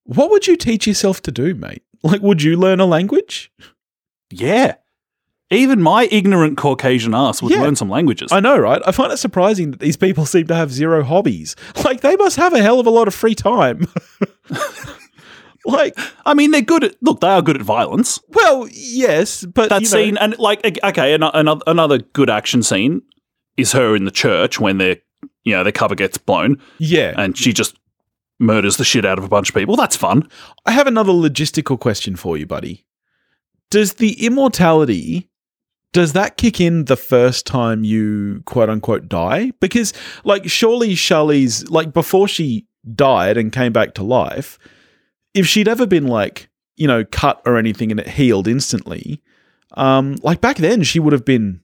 What 0.05 0.31
would 0.31 0.47
you 0.47 0.57
teach 0.57 0.87
yourself 0.87 1.23
to 1.23 1.31
do, 1.33 1.55
mate? 1.55 1.83
Like 2.03 2.21
would 2.23 2.43
you 2.43 2.57
learn 2.57 2.81
a 2.81 2.87
language? 2.87 3.53
Yeah. 4.31 4.75
Even 5.51 5.81
my 5.83 6.09
ignorant 6.11 6.57
Caucasian 6.59 7.15
ass 7.15 7.41
would 7.43 7.53
Yeah. 7.53 7.61
learn 7.63 7.77
some 7.77 7.89
languages. 7.91 8.33
I 8.33 8.41
know, 8.41 8.59
right? 8.59 8.83
I 8.87 8.93
find 8.93 9.13
it 9.13 9.19
surprising 9.19 9.71
that 9.71 9.81
these 9.81 9.97
people 9.97 10.27
seem 10.27 10.47
to 10.49 10.55
have 10.55 10.73
zero 10.73 11.03
hobbies. 11.05 11.55
Like 11.85 12.01
they 12.01 12.17
must 12.17 12.37
have 12.37 12.53
a 12.55 12.63
hell 12.63 12.81
of 12.81 12.87
a 12.87 12.91
lot 12.91 13.07
of 13.09 13.15
free 13.15 13.35
time. 13.35 13.87
like, 15.65 15.99
I 16.27 16.35
mean, 16.35 16.51
they're 16.51 16.61
good 16.63 16.85
at 16.85 16.97
look. 17.03 17.21
They 17.21 17.29
are 17.29 17.43
good 17.43 17.57
at 17.57 17.63
violence. 17.63 18.21
well, 18.29 18.69
yes, 18.71 19.45
but 19.45 19.69
That 19.71 19.83
you 19.83 19.87
know- 19.89 19.91
scene, 19.91 20.17
and 20.19 20.39
like, 20.39 20.61
okay, 20.85 21.15
another 21.15 21.59
another 21.67 21.99
good 21.99 22.31
action 22.31 22.63
scene 22.63 23.03
is 23.57 23.73
her 23.73 23.95
in 23.95 24.05
the 24.05 24.11
church 24.11 24.59
when 24.61 24.79
their 24.79 24.97
you 25.45 25.55
know 25.55 25.63
their 25.63 25.73
cover 25.73 25.95
gets 25.95 26.19
blown, 26.19 26.61
yeah. 26.79 27.15
and 27.17 27.37
she 27.37 27.53
just 27.53 27.77
murders 28.39 28.77
the 28.77 28.85
shit 28.85 29.05
out 29.05 29.19
of 29.19 29.25
a 29.25 29.29
bunch 29.29 29.49
of 29.51 29.55
people. 29.55 29.77
That's 29.77 29.97
fun. 29.97 30.29
I 30.67 30.73
have 30.73 30.87
another 30.87 31.13
logistical 31.13 31.79
question 31.79 32.17
for 32.17 32.37
you, 32.37 32.47
buddy. 32.47 32.85
Does 33.71 33.95
the 33.95 34.25
immortality 34.25 35.31
does 35.93 36.13
that 36.13 36.37
kick 36.37 36.61
in 36.61 36.87
the 36.87 36.97
first 36.97 37.47
time 37.47 37.85
you 37.85 38.43
quote 38.47 38.69
unquote 38.69 39.09
die? 39.09 39.53
Because 39.61 39.93
like 40.25 40.51
surely 40.51 40.95
Shelley's 40.97 41.69
like 41.71 41.93
before 41.93 42.27
she 42.29 42.67
died 42.95 43.37
and 43.39 43.53
came 43.53 43.73
back 43.73 43.95
to 43.95 44.03
life, 44.03 44.59
if 45.35 45.47
she'd 45.47 45.69
ever 45.69 45.87
been 45.87 46.07
like, 46.07 46.49
you 46.77 46.87
know, 46.87 47.05
cut 47.05 47.43
or 47.45 47.57
anything 47.59 47.91
and 47.91 48.01
it 48.01 48.09
healed 48.09 48.49
instantly, 48.49 49.23
um, 49.77 50.17
like 50.23 50.41
back 50.41 50.57
then 50.57 50.83
she 50.83 50.99
would 51.01 51.13
have 51.13 51.25
been 51.25 51.61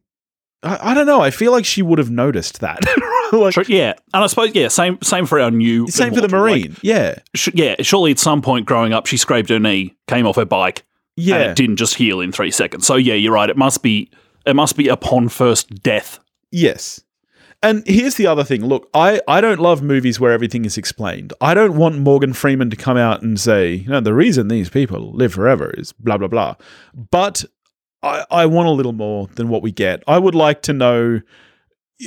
I, 0.63 0.91
I 0.91 0.95
don't 0.95 1.07
know, 1.07 1.21
I 1.23 1.31
feel 1.31 1.53
like 1.53 1.65
she 1.65 1.81
would 1.81 1.99
have 1.99 2.11
noticed 2.11 2.61
that. 2.61 2.81
like 3.33 3.55
Sure, 3.55 3.65
yeah, 3.69 3.95
and 4.13 4.23
I 4.25 4.27
suppose 4.27 4.55
yeah, 4.55 4.69
same 4.69 4.99
same 5.03 5.25
for 5.27 5.41
our 5.41 5.51
new 5.51 5.87
same 5.89 6.13
for 6.13 6.21
the 6.21 6.27
immortal. 6.27 6.53
Like, 6.53 6.63
Marine. 6.65 6.77
yeah. 6.83 7.15
sh- 7.35 7.49
yeah, 7.55 7.77
surely 7.81 8.11
at 8.11 8.19
some 8.19 8.43
point 8.43 8.67
growing 8.67 8.93
up, 8.93 9.07
she 9.07 9.17
scraped 9.17 9.49
her 9.49 9.59
knee, 9.59 9.97
came 10.07 10.27
off 10.27 10.37
her 10.37 10.45
bike, 10.45 10.85
and 11.17 11.27
Yeah. 11.27 11.39
it 11.51 11.57
didn't 11.57 11.77
just 11.77 11.95
heal 11.95 12.21
in 12.21 12.31
three 12.33 12.51
seconds. 12.51 12.87
So 12.87 12.97
yeah, 12.97 13.15
you're 13.15 13.33
right. 13.33 13.49
It 13.49 13.57
must 13.57 13.83
be 13.83 14.11
it 14.47 14.55
must 14.57 14.77
be 14.77 14.89
upon 14.89 15.29
first 15.29 15.83
death. 15.83 16.19
Yes. 16.51 17.01
And 17.63 17.87
here's 17.87 18.15
the 18.15 18.27
other 18.27 18.43
thing. 18.43 18.65
Look, 18.65 18.89
I, 18.95 19.21
I 19.29 19.43
don't 19.43 19.61
love 19.61 19.83
movies 19.83 20.19
where 20.19 20.33
everything 20.33 20.65
is 20.65 20.79
explained. 20.79 21.35
I 21.43 21.53
don't 21.53 21.77
want 21.77 21.99
Morgan 21.99 22.33
Freeman 22.33 22.71
to 22.71 22.77
come 22.77 22.97
out 22.97 23.21
and 23.21 23.39
say, 23.39 23.75
you 23.75 23.89
know, 23.89 24.01
the 24.01 24.15
reason 24.15 24.49
these 24.49 24.71
people 24.71 25.13
live 25.13 25.35
forever 25.35 25.71
is 25.77 25.93
blah, 25.93 26.17
blah, 26.17 26.29
blah. 26.29 26.55
But 26.95 27.45
I, 28.03 28.25
I 28.31 28.47
want 28.47 28.69
a 28.69 28.73
little 28.73 28.93
more 28.93 29.27
than 29.35 29.49
what 29.49 29.63
we 29.63 29.73
get. 29.73 30.03
I 30.07 30.19
would 30.19 30.35
like 30.35 30.63
to 30.63 30.73
know. 30.73 31.21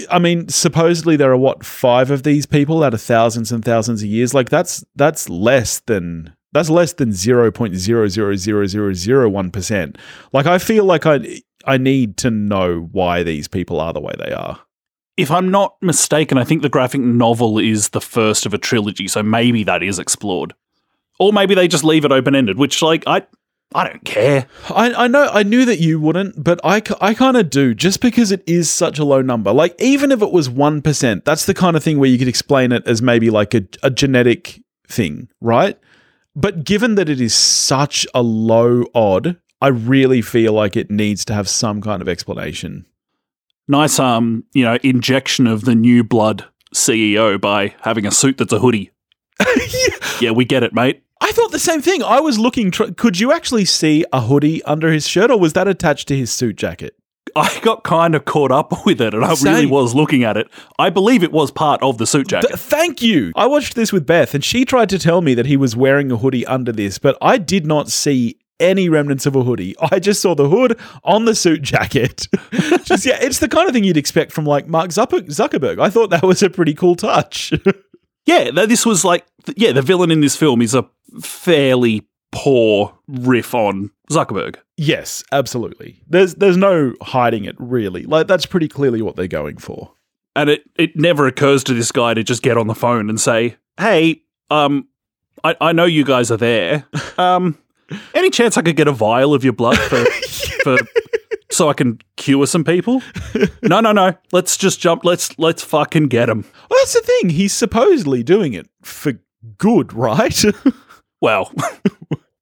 I 0.10 0.17
mean, 0.17 0.50
supposedly 0.50 1.15
there 1.17 1.31
are 1.31 1.38
what 1.38 1.63
five 1.63 2.10
of 2.10 2.24
these 2.24 2.48
people 2.48 2.83
out 2.83 2.95
of 2.95 3.01
thousands 3.01 3.51
and 3.51 3.63
thousands 3.63 4.01
of 4.01 4.10
years. 4.10 4.33
Like 4.33 4.50
that's 4.50 4.83
that's 4.95 5.29
less 5.29 5.81
than 5.81 6.36
that's 6.51 6.72
less 6.72 6.93
than 6.93 7.12
zero 7.12 7.51
point 7.51 7.75
zero 7.75 8.07
zero 8.07 8.36
zero 8.36 8.65
zero 8.65 8.93
zero 8.93 9.29
one 9.29 9.51
percent. 9.51 10.00
Like 10.31 10.48
I 10.48 10.57
feel 10.57 10.86
like 10.86 11.05
I 11.05 11.41
I 11.65 11.77
need 11.77 12.17
to 12.17 12.31
know 12.31 12.89
why 12.91 13.22
these 13.22 13.48
people 13.48 13.79
are 13.79 13.93
the 13.93 14.01
way 14.01 14.13
they 14.17 14.33
are. 14.33 14.60
If 15.15 15.29
I'm 15.29 15.51
not 15.51 15.75
mistaken, 15.82 16.38
I 16.38 16.43
think 16.43 16.62
the 16.62 16.70
graphic 16.70 17.01
novel 17.01 17.60
is 17.60 17.89
the 17.89 18.01
first 18.01 18.46
of 18.46 18.53
a 18.53 18.58
trilogy, 18.58 19.08
so 19.08 19.22
maybe 19.22 19.63
that 19.63 19.84
is 19.84 20.00
explored. 20.00 20.53
Or 21.20 21.32
maybe 21.32 21.53
they 21.53 21.67
just 21.67 21.84
leave 21.84 22.05
it 22.05 22.12
open 22.12 22.36
ended, 22.36 22.58
which 22.58 22.82
like 22.82 23.03
I 23.05 23.24
I 23.75 23.88
don't 23.88 24.03
care. 24.03 24.48
I, 24.70 24.93
I 24.93 25.08
know 25.08 25.29
I 25.32 25.43
knew 25.43 25.65
that 25.65 25.79
you 25.79 26.00
wouldn't, 26.00 26.43
but 26.43 26.60
I, 26.63 26.82
I 27.01 27.13
kind 27.13 27.38
of 27.38 27.50
do 27.50 27.74
just 27.74 28.01
because 28.01 28.32
it 28.32 28.43
is 28.46 28.70
such 28.70 29.00
a 29.00 29.03
low 29.03 29.22
number. 29.22 29.51
Like 29.51 29.75
even 29.79 30.12
if 30.12 30.22
it 30.22 30.32
was 30.32 30.50
1%, 30.50 31.24
that's 31.24 31.46
the 31.46 31.53
kind 31.53 31.75
of 31.75 31.84
thing 31.84 32.00
where 32.00 32.10
you 32.10 32.17
could 32.17 32.27
explain 32.27 32.72
it 32.72 32.86
as 32.88 33.01
maybe 33.01 33.29
like 33.29 33.53
a, 33.53 33.63
a 33.82 33.89
genetic 33.89 34.62
thing, 34.88 35.29
right? 35.41 35.77
But 36.36 36.63
given 36.63 36.96
that 36.96 37.10
it 37.10 37.22
is 37.22 37.34
such 37.34 38.08
a 38.13 38.22
low 38.22 38.86
odd, 38.93 39.38
I 39.62 39.67
really 39.67 40.22
feel 40.22 40.53
like 40.53 40.75
it 40.75 40.91
needs 40.91 41.24
to 41.25 41.34
have 41.34 41.48
some 41.48 41.82
kind 41.82 42.01
of 42.01 42.10
explanation. 42.10 42.86
Nice 43.67 44.00
um, 44.00 44.43
you 44.53 44.63
know, 44.63 44.77
injection 44.84 45.48
of 45.48 45.65
the 45.65 45.75
new 45.75 46.03
blood 46.03 46.46
CEO 46.74 47.39
by 47.39 47.75
having 47.82 48.05
a 48.05 48.12
suit 48.12 48.38
that's 48.38 48.53
a 48.53 48.60
hoodie. 48.60 48.91
Yeah, 50.22 50.32
we 50.32 50.46
get 50.46 50.63
it, 50.63 50.74
mate. 50.74 51.03
I 51.22 51.32
thought 51.32 51.51
the 51.51 51.60
same 51.60 51.82
thing. 51.82 52.03
I 52.03 52.20
was 52.20 52.38
looking, 52.39 52.72
tr- 52.72 52.91
could 52.96 53.20
you 53.20 53.32
actually 53.34 53.65
see 53.65 54.05
a 54.13 54.22
hoodie 54.22 54.63
under 54.63 54.91
his 54.91 55.08
shirt 55.08 55.32
or 55.32 55.39
was 55.39 55.53
that 55.53 55.67
attached 55.67 56.08
to 56.10 56.15
his 56.15 56.32
suit 56.32 56.55
jacket? 56.55 56.96
I 57.36 57.60
got 57.62 57.84
kind 57.84 58.13
of 58.15 58.25
caught 58.25 58.51
up 58.51 58.72
with 58.86 59.01
it 59.01 59.13
and 59.13 59.25
I 59.25 59.34
really 59.41 59.65
was 59.65 59.96
looking 59.96 60.24
at 60.24 60.38
it. 60.38 60.48
I 60.77 60.89
believe 60.91 61.24
it 61.24 61.32
was 61.32 61.51
part 61.51 61.82
of 61.82 61.98
the 61.98 62.05
suit 62.05 62.27
jacket. 62.27 62.48
Th- 62.50 62.60
thank 62.60 63.01
you. 63.01 63.32
I 63.36 63.48
watched 63.48 63.75
this 63.75 63.91
with 63.91 64.05
Beth, 64.05 64.34
and 64.36 64.43
she 64.43 64.65
tried 64.65 64.89
to 64.89 65.00
tell 65.00 65.22
me 65.22 65.34
that 65.34 65.46
he 65.48 65.58
was 65.58 65.75
wearing 65.75 66.12
a 66.12 66.17
hoodie 66.17 66.46
under 66.46 66.72
this, 66.72 67.00
but 67.00 67.17
I 67.22 67.38
did 67.38 67.65
not 67.65 67.89
see 67.89 68.38
any 68.60 68.89
remnants 68.89 69.25
of 69.25 69.36
a 69.36 69.43
hoodie. 69.43 69.75
I 69.91 70.00
just 70.00 70.22
saw 70.22 70.36
the 70.36 70.50
hood 70.50 70.79
on 71.03 71.25
the 71.25 71.36
suit 71.36 71.62
jacket. 71.62 72.27
just 72.83 73.05
yeah, 73.05 73.17
it's 73.22 73.39
the 73.39 73.48
kind 73.48 73.67
of 73.67 73.74
thing 73.74 73.83
you'd 73.83 73.98
expect 73.98 74.31
from 74.31 74.45
like 74.45 74.67
Mark 74.67 74.89
Zuckerberg. 74.89 75.79
I 75.79 75.89
thought 75.89 76.10
that 76.10 76.24
was 76.24 76.41
a 76.43 76.50
pretty 76.50 76.74
cool 76.74 76.95
touch. 76.95 77.53
Yeah, 78.25 78.51
this 78.51 78.86
was 78.86 79.03
like, 79.03 79.25
yeah, 79.57 79.74
the 79.74 79.81
villain 79.81 80.10
in 80.10 80.22
this 80.22 80.38
film 80.38 80.62
is 80.62 80.74
a 80.74 80.88
fairly 81.22 82.07
poor 82.31 82.98
riff 83.10 83.53
on 83.53 83.91
Zuckerberg. 84.10 84.55
yes, 84.77 85.25
absolutely. 85.33 86.01
There's 86.07 86.36
there's 86.36 86.55
no 86.55 86.93
hiding 87.01 87.43
it 87.43 87.57
really. 87.60 88.03
Like 88.03 88.27
that's 88.27 88.45
pretty 88.45 88.69
clearly 88.69 89.01
what 89.01 89.17
they're 89.17 89.27
going 89.27 89.57
for. 89.57 89.91
And 90.38 90.50
it, 90.50 90.63
it 90.77 90.95
never 90.95 91.27
occurs 91.27 91.65
to 91.65 91.74
this 91.74 91.91
guy 91.91 92.13
to 92.13 92.24
just 92.24 92.41
get 92.43 92.57
on 92.57 92.67
the 92.67 92.75
phone 92.75 93.10
and 93.10 93.19
say, 93.19 93.57
hey, 93.77 94.24
um, 94.50 94.88
I, 95.43 95.57
I 95.60 95.72
know 95.74 95.83
you 95.83 96.05
guys 96.05 96.31
are 96.31 96.38
there. 96.38 96.86
Um, 97.17 97.57
any 98.13 98.29
chance 98.29 98.57
I 98.57 98.62
could 98.62 98.75
get 98.75 98.88
a 98.88 98.91
vial 98.91 99.33
of 99.33 99.43
your 99.43 99.53
blood 99.53 99.77
for, 99.77 100.03
for 100.63 100.77
so 101.51 101.69
I 101.69 101.73
can 101.73 102.00
cure 102.17 102.45
some 102.47 102.63
people? 102.63 103.01
No, 103.62 103.79
no, 103.79 103.91
no. 103.91 104.15
Let's 104.31 104.57
just 104.57 104.79
jump. 104.79 105.03
Let's 105.05 105.38
let's 105.39 105.63
fucking 105.63 106.07
get 106.07 106.29
him. 106.29 106.45
Well, 106.69 106.79
that's 106.81 106.93
the 106.93 107.01
thing. 107.01 107.29
He's 107.29 107.53
supposedly 107.53 108.23
doing 108.23 108.53
it 108.53 108.67
for 108.81 109.13
good, 109.57 109.93
right? 109.93 110.43
Well, 111.21 111.53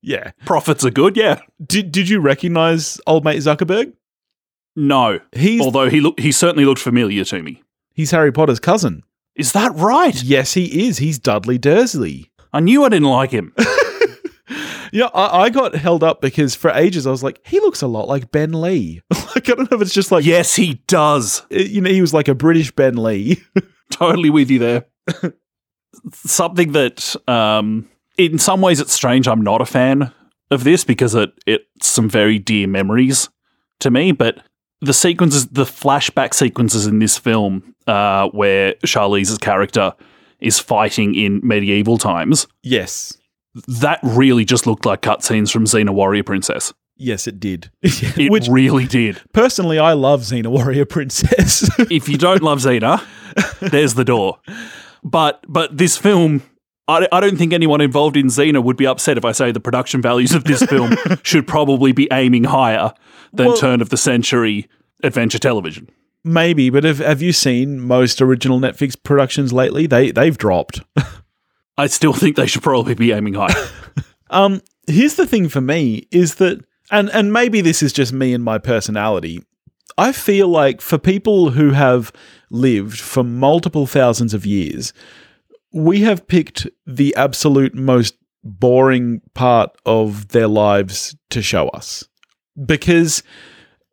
yeah. 0.02 0.32
profits 0.46 0.84
are 0.84 0.90
good. 0.90 1.16
Yeah. 1.16 1.40
Did 1.64 1.92
did 1.92 2.10
you 2.10 2.20
recognize 2.20 3.00
old 3.06 3.24
mate 3.24 3.38
Zuckerberg? 3.38 3.94
No. 4.76 5.20
He's 5.34 5.62
Although 5.62 5.88
he 5.88 6.02
look, 6.02 6.20
he 6.20 6.32
certainly 6.32 6.66
looked 6.66 6.82
familiar 6.82 7.24
to 7.26 7.44
me. 7.44 7.62
he's 7.94 8.10
Harry 8.10 8.32
Potter's 8.32 8.60
cousin. 8.60 9.04
Is 9.36 9.52
that 9.52 9.72
right? 9.76 10.20
Yes, 10.24 10.56
he 10.56 10.88
is. 10.88 10.98
He's 10.98 11.20
Dudley 11.20 11.60
Dursley. 11.60 12.32
I 12.54 12.60
knew 12.60 12.84
I 12.84 12.90
didn't 12.90 13.08
like 13.08 13.30
him. 13.30 13.54
Yeah, 14.92 15.10
I, 15.14 15.44
I 15.44 15.50
got 15.50 15.76
held 15.76 16.04
up 16.04 16.22
because 16.22 16.56
for 16.56 16.72
ages 16.72 17.08
I 17.08 17.12
was 17.12 17.24
like, 17.24 17.40
he 17.46 17.60
looks 17.60 17.82
a 17.82 17.88
lot 17.88 18.08
like 18.08 18.32
Ben 18.32 18.60
Lee. 18.60 19.02
like, 19.36 19.50
I 19.50 19.54
don't 19.54 19.72
know 19.72 19.78
if 19.78 19.82
it's 19.82 19.94
just 19.94 20.12
like, 20.12 20.26
yes, 20.26 20.56
he 20.56 20.76
does. 20.88 21.44
you 21.50 21.82
know, 21.82 21.90
he 21.90 22.02
was 22.02 22.14
like 22.14 22.28
a 22.28 22.36
British 22.36 22.72
Ben 22.72 22.96
Lee. 23.02 23.42
Totally 23.90 24.30
with 24.30 24.50
you 24.50 24.60
there. 24.60 24.86
Something 26.14 26.72
that, 26.74 27.16
um, 27.28 27.90
in 28.18 28.40
some 28.40 28.62
ways, 28.62 28.80
it's 28.80 28.94
strange. 28.94 29.28
I'm 29.28 29.42
not 29.42 29.62
a 29.62 29.66
fan 29.66 30.14
of 30.50 30.64
this 30.64 30.84
because 30.84 31.16
it 31.16 31.32
it's 31.46 31.88
some 31.88 32.10
very 32.10 32.38
dear 32.38 32.68
memories 32.68 33.30
to 33.80 33.90
me. 33.90 34.12
But 34.12 34.44
the 34.82 34.94
sequences, 34.94 35.48
the 35.48 35.64
flashback 35.64 36.34
sequences 36.34 36.86
in 36.86 37.00
this 37.00 37.18
film, 37.18 37.76
uh, 37.88 38.30
where 38.30 38.74
Charlize's 38.86 39.38
character 39.38 39.94
is 40.40 40.60
fighting 40.60 41.16
in 41.16 41.40
medieval 41.44 41.98
times, 41.98 42.48
yes. 42.64 43.18
That 43.68 44.00
really 44.04 44.46
just 44.46 44.66
looked 44.68 44.86
like 44.86 45.02
cutscenes 45.02 45.52
from 45.52 45.66
Xena 45.66 45.90
Warrior 45.92 46.24
Princess. 46.24 46.74
Yes, 46.98 47.28
it 47.28 47.40
did. 47.40 47.72
It 47.84 48.32
Which, 48.32 48.48
really 48.48 48.86
did. 48.86 49.22
personally, 49.34 49.80
I 49.80 49.94
love 49.94 50.22
Xena 50.22 50.48
Warrior 50.48 50.86
Princess. 50.86 51.70
if 51.92 52.08
you 52.08 52.18
don't 52.18 52.44
love 52.44 52.60
Xena, 52.60 53.04
there's 53.72 53.96
the 53.96 54.06
door. 54.06 54.40
But 55.04 55.44
but 55.48 55.76
this 55.78 55.98
film, 55.98 56.44
I, 56.88 57.08
I 57.12 57.20
don't 57.20 57.38
think 57.38 57.54
anyone 57.54 57.82
involved 57.82 58.18
in 58.18 58.28
Xena 58.28 58.64
would 58.64 58.78
be 58.78 58.86
upset 58.86 59.18
if 59.18 59.26
I 59.26 59.32
say 59.32 59.52
the 59.52 59.60
production 59.60 60.02
values 60.02 60.34
of 60.34 60.44
this 60.44 60.62
film 60.64 60.96
should 61.24 61.48
probably 61.48 61.92
be 61.92 62.08
aiming 62.12 62.44
higher 62.46 62.94
than 63.34 63.48
Well- 63.48 63.58
turn 63.58 63.82
of 63.82 63.90
the 63.90 63.98
century 63.98 64.70
adventure 65.04 65.40
television. 65.40 65.90
Maybe, 66.24 66.70
but 66.70 66.84
have, 66.84 67.00
have 67.00 67.24
you 67.24 67.34
seen 67.34 67.80
most 67.80 68.22
original 68.22 68.60
Netflix 68.60 68.96
productions 69.02 69.52
lately? 69.52 69.88
They 69.88 70.12
they've 70.12 70.38
dropped. 70.38 70.82
I 71.82 71.88
still 71.88 72.14
think 72.14 72.36
they 72.36 72.46
should 72.46 72.62
probably 72.62 72.94
be 72.94 73.12
aiming 73.12 73.34
higher. 73.34 73.56
Um, 74.34 74.62
here's 74.88 75.16
the 75.16 75.28
thing 75.28 75.50
for 75.50 75.60
me 75.60 76.08
is 76.10 76.36
that, 76.36 76.64
and 76.90 77.10
and 77.10 77.34
maybe 77.34 77.60
this 77.60 77.84
is 77.84 77.92
just 77.92 78.14
me 78.14 78.34
and 78.34 78.42
my 78.42 78.60
personality. 78.60 79.44
I 79.98 80.14
feel 80.14 80.48
like 80.48 80.80
for 80.80 80.98
people 80.98 81.50
who 81.50 81.72
have 81.72 82.14
lived 82.50 82.98
for 82.98 83.26
multiple 83.26 83.86
thousands 83.88 84.34
of 84.34 84.46
years, 84.46 84.94
we 85.74 86.00
have 86.04 86.28
picked 86.28 86.66
the 86.88 87.14
absolute 87.18 87.76
most 87.76 88.16
boring 88.42 89.20
part 89.34 89.76
of 89.86 90.30
their 90.30 90.48
lives 90.48 91.14
to 91.32 91.42
show 91.42 91.68
us. 91.68 92.08
Because 92.66 93.24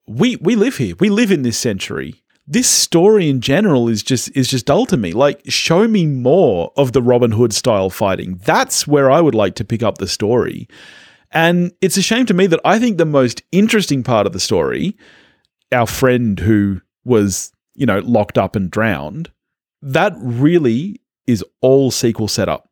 we 0.07 0.37
we 0.37 0.55
live 0.55 0.77
here. 0.77 0.95
We 1.01 1.11
live 1.11 1.33
in 1.33 1.43
this 1.43 1.59
century. 1.59 2.23
This 2.51 2.67
story 2.67 3.29
in 3.29 3.43
general 3.43 3.89
is 3.89 4.03
just 4.03 4.35
is 4.35 4.49
just 4.49 4.65
dull 4.65 4.87
to 4.87 4.97
me. 4.97 5.13
Like, 5.13 5.43
show 5.49 5.87
me 5.87 6.07
more 6.07 6.73
of 6.77 6.93
the 6.93 7.03
Robin 7.03 7.33
Hood 7.33 7.53
style 7.53 7.91
fighting. 7.91 8.41
That's 8.43 8.87
where 8.87 9.11
I 9.11 9.21
would 9.21 9.35
like 9.35 9.55
to 9.57 9.67
pick 9.67 9.83
up 9.83 9.99
the 9.99 10.09
story. 10.09 10.67
And 11.31 11.73
it's 11.83 11.99
a 11.99 12.03
shame 12.03 12.25
to 12.25 12.33
me 12.33 12.47
that 12.47 12.61
I 12.65 12.79
think 12.79 12.97
the 12.97 13.05
most 13.05 13.43
interesting 13.53 14.03
part 14.03 14.27
of 14.27 14.33
the 14.33 14.41
story, 14.41 14.97
our 15.73 15.87
friend 15.87 16.41
who 16.41 16.81
was, 17.05 17.53
you 17.75 17.85
know, 17.85 17.99
locked 17.99 18.39
up 18.39 18.57
and 18.57 18.71
drowned, 18.71 19.31
that 19.83 20.15
really 20.17 21.03
is 21.27 21.45
all 21.61 21.91
sequel 21.91 22.29
setup. 22.29 22.71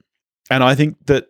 And 0.48 0.64
I 0.64 0.74
think 0.74 0.96
that 1.06 1.26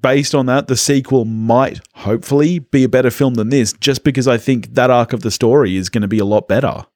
based 0.00 0.34
on 0.34 0.46
that, 0.46 0.68
the 0.68 0.76
sequel 0.76 1.26
might 1.26 1.80
hopefully 1.94 2.60
be 2.60 2.84
a 2.84 2.88
better 2.88 3.10
film 3.10 3.34
than 3.34 3.50
this, 3.50 3.74
just 3.74 4.02
because 4.02 4.26
I 4.26 4.38
think 4.38 4.74
that 4.74 4.88
arc 4.88 5.12
of 5.12 5.20
the 5.20 5.30
story 5.30 5.76
is 5.76 5.90
going 5.90 6.02
to 6.02 6.08
be 6.08 6.20
a 6.20 6.24
lot 6.24 6.48
better. 6.48 6.86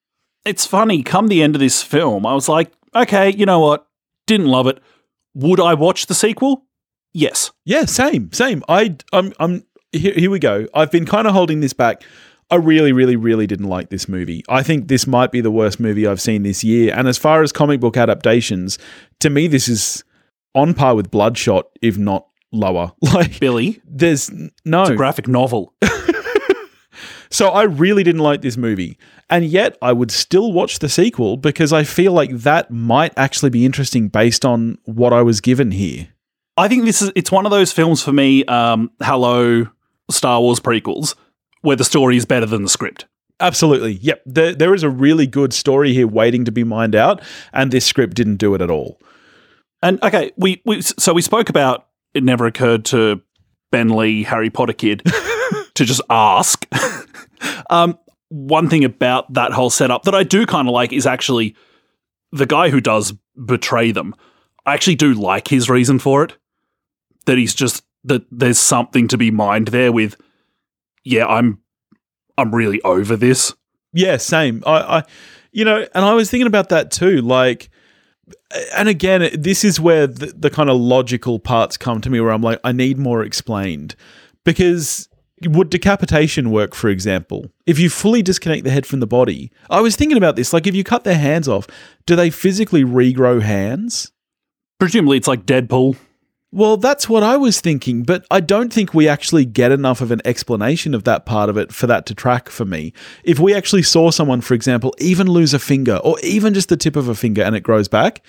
It's 0.46 0.66
funny, 0.66 1.02
come 1.02 1.28
the 1.28 1.42
end 1.42 1.56
of 1.56 1.60
this 1.60 1.82
film, 1.82 2.24
I 2.24 2.34
was 2.34 2.48
like, 2.48 2.72
okay, 2.94 3.34
you 3.34 3.46
know 3.46 3.60
what? 3.60 3.86
Didn't 4.26 4.46
love 4.46 4.66
it. 4.66 4.80
Would 5.34 5.60
I 5.60 5.74
watch 5.74 6.06
the 6.06 6.14
sequel? 6.14 6.64
Yes. 7.12 7.50
Yeah, 7.64 7.84
same, 7.84 8.32
same. 8.32 8.62
I, 8.68 8.96
I'm, 9.12 9.32
I'm. 9.38 9.64
Here, 9.92 10.12
here 10.14 10.30
we 10.30 10.38
go. 10.38 10.66
I've 10.74 10.90
been 10.90 11.06
kind 11.06 11.26
of 11.26 11.32
holding 11.32 11.60
this 11.60 11.72
back. 11.72 12.02
I 12.50 12.56
really, 12.56 12.92
really, 12.92 13.16
really 13.16 13.46
didn't 13.46 13.68
like 13.68 13.90
this 13.90 14.08
movie. 14.08 14.44
I 14.48 14.62
think 14.62 14.88
this 14.88 15.06
might 15.06 15.32
be 15.32 15.40
the 15.40 15.50
worst 15.50 15.80
movie 15.80 16.06
I've 16.06 16.20
seen 16.20 16.42
this 16.44 16.62
year. 16.62 16.94
And 16.94 17.08
as 17.08 17.18
far 17.18 17.42
as 17.42 17.50
comic 17.52 17.80
book 17.80 17.96
adaptations, 17.96 18.78
to 19.20 19.30
me, 19.30 19.48
this 19.48 19.68
is 19.68 20.04
on 20.54 20.74
par 20.74 20.94
with 20.94 21.10
Bloodshot, 21.10 21.66
if 21.82 21.98
not 21.98 22.26
lower. 22.52 22.92
Like 23.14 23.40
Billy, 23.40 23.80
there's 23.84 24.30
no 24.64 24.82
it's 24.82 24.90
a 24.90 24.96
graphic 24.96 25.26
novel. 25.26 25.74
So 27.30 27.48
I 27.48 27.62
really 27.62 28.02
didn't 28.02 28.22
like 28.22 28.42
this 28.42 28.56
movie. 28.56 28.98
And 29.28 29.44
yet 29.44 29.76
I 29.82 29.92
would 29.92 30.10
still 30.10 30.52
watch 30.52 30.78
the 30.78 30.88
sequel 30.88 31.36
because 31.36 31.72
I 31.72 31.84
feel 31.84 32.12
like 32.12 32.30
that 32.30 32.70
might 32.70 33.12
actually 33.16 33.50
be 33.50 33.64
interesting 33.64 34.08
based 34.08 34.44
on 34.44 34.78
what 34.84 35.12
I 35.12 35.22
was 35.22 35.40
given 35.40 35.70
here. 35.72 36.08
I 36.56 36.68
think 36.68 36.84
this 36.84 37.02
is 37.02 37.12
it's 37.14 37.30
one 37.30 37.44
of 37.44 37.50
those 37.50 37.72
films 37.72 38.02
for 38.02 38.12
me, 38.12 38.44
um, 38.46 38.90
hello 39.02 39.66
Star 40.10 40.40
Wars 40.40 40.60
prequels, 40.60 41.14
where 41.62 41.76
the 41.76 41.84
story 41.84 42.16
is 42.16 42.24
better 42.24 42.46
than 42.46 42.62
the 42.62 42.68
script. 42.68 43.06
Absolutely. 43.40 43.92
Yep. 43.94 44.22
There, 44.24 44.54
there 44.54 44.74
is 44.74 44.82
a 44.82 44.88
really 44.88 45.26
good 45.26 45.52
story 45.52 45.92
here 45.92 46.06
waiting 46.06 46.44
to 46.46 46.52
be 46.52 46.64
mined 46.64 46.94
out, 46.94 47.20
and 47.52 47.70
this 47.70 47.84
script 47.84 48.14
didn't 48.14 48.36
do 48.36 48.54
it 48.54 48.62
at 48.62 48.70
all. 48.70 48.98
And 49.82 50.02
okay, 50.02 50.32
we, 50.36 50.62
we 50.64 50.80
so 50.80 51.12
we 51.12 51.22
spoke 51.22 51.50
about 51.50 51.86
it 52.14 52.24
never 52.24 52.46
occurred 52.46 52.86
to 52.86 53.20
Ben 53.70 53.90
Lee, 53.90 54.22
Harry 54.22 54.48
Potter 54.48 54.72
kid, 54.72 55.02
to 55.76 55.84
just 55.84 56.00
ask. 56.10 56.66
um, 57.70 57.98
one 58.28 58.68
thing 58.68 58.84
about 58.84 59.32
that 59.34 59.52
whole 59.52 59.70
setup 59.70 60.02
that 60.04 60.14
I 60.14 60.22
do 60.22 60.46
kind 60.46 60.68
of 60.68 60.74
like 60.74 60.92
is 60.92 61.06
actually 61.06 61.54
the 62.32 62.46
guy 62.46 62.70
who 62.70 62.80
does 62.80 63.12
betray 63.44 63.92
them. 63.92 64.14
I 64.64 64.74
actually 64.74 64.96
do 64.96 65.14
like 65.14 65.48
his 65.48 65.70
reason 65.70 65.98
for 65.98 66.24
it. 66.24 66.36
That 67.26 67.38
he's 67.38 67.54
just 67.54 67.84
that 68.04 68.24
there's 68.30 68.58
something 68.58 69.08
to 69.08 69.18
be 69.18 69.30
mined 69.30 69.68
there 69.68 69.92
with. 69.92 70.16
Yeah, 71.04 71.26
I'm 71.26 71.60
I'm 72.38 72.54
really 72.54 72.80
over 72.82 73.16
this. 73.16 73.54
Yeah, 73.92 74.16
same. 74.16 74.62
I, 74.66 74.98
I 74.98 75.02
you 75.52 75.64
know, 75.64 75.86
and 75.94 76.04
I 76.04 76.14
was 76.14 76.30
thinking 76.30 76.46
about 76.46 76.68
that 76.68 76.90
too. 76.90 77.22
Like, 77.22 77.70
and 78.74 78.88
again, 78.88 79.30
this 79.32 79.64
is 79.64 79.80
where 79.80 80.06
the, 80.06 80.26
the 80.26 80.50
kind 80.50 80.68
of 80.68 80.76
logical 80.76 81.38
parts 81.38 81.76
come 81.76 82.00
to 82.02 82.10
me 82.10 82.20
where 82.20 82.32
I'm 82.32 82.42
like, 82.42 82.60
I 82.62 82.72
need 82.72 82.98
more 82.98 83.22
explained 83.22 83.96
because 84.44 85.08
would 85.42 85.70
decapitation 85.70 86.50
work, 86.50 86.74
for 86.74 86.88
example? 86.88 87.50
If 87.66 87.78
you 87.78 87.90
fully 87.90 88.22
disconnect 88.22 88.64
the 88.64 88.70
head 88.70 88.86
from 88.86 89.00
the 89.00 89.06
body, 89.06 89.50
I 89.68 89.80
was 89.80 89.96
thinking 89.96 90.16
about 90.16 90.36
this. 90.36 90.52
Like, 90.52 90.66
if 90.66 90.74
you 90.74 90.84
cut 90.84 91.04
their 91.04 91.18
hands 91.18 91.48
off, 91.48 91.66
do 92.06 92.16
they 92.16 92.30
physically 92.30 92.84
regrow 92.84 93.42
hands? 93.42 94.12
Presumably, 94.78 95.16
it's 95.16 95.28
like 95.28 95.46
Deadpool. 95.46 95.96
Well, 96.52 96.76
that's 96.76 97.08
what 97.08 97.22
I 97.22 97.36
was 97.36 97.60
thinking, 97.60 98.02
but 98.02 98.24
I 98.30 98.40
don't 98.40 98.72
think 98.72 98.94
we 98.94 99.08
actually 99.08 99.44
get 99.44 99.72
enough 99.72 100.00
of 100.00 100.10
an 100.10 100.22
explanation 100.24 100.94
of 100.94 101.04
that 101.04 101.26
part 101.26 101.50
of 101.50 101.58
it 101.58 101.72
for 101.72 101.86
that 101.86 102.06
to 102.06 102.14
track 102.14 102.48
for 102.48 102.64
me. 102.64 102.92
If 103.24 103.38
we 103.38 103.52
actually 103.52 103.82
saw 103.82 104.10
someone, 104.10 104.40
for 104.40 104.54
example, 104.54 104.94
even 104.98 105.26
lose 105.26 105.52
a 105.52 105.58
finger 105.58 105.96
or 105.96 106.18
even 106.22 106.54
just 106.54 106.68
the 106.68 106.76
tip 106.76 106.96
of 106.96 107.08
a 107.08 107.14
finger 107.14 107.42
and 107.42 107.56
it 107.56 107.60
grows 107.60 107.88
back, 107.88 108.24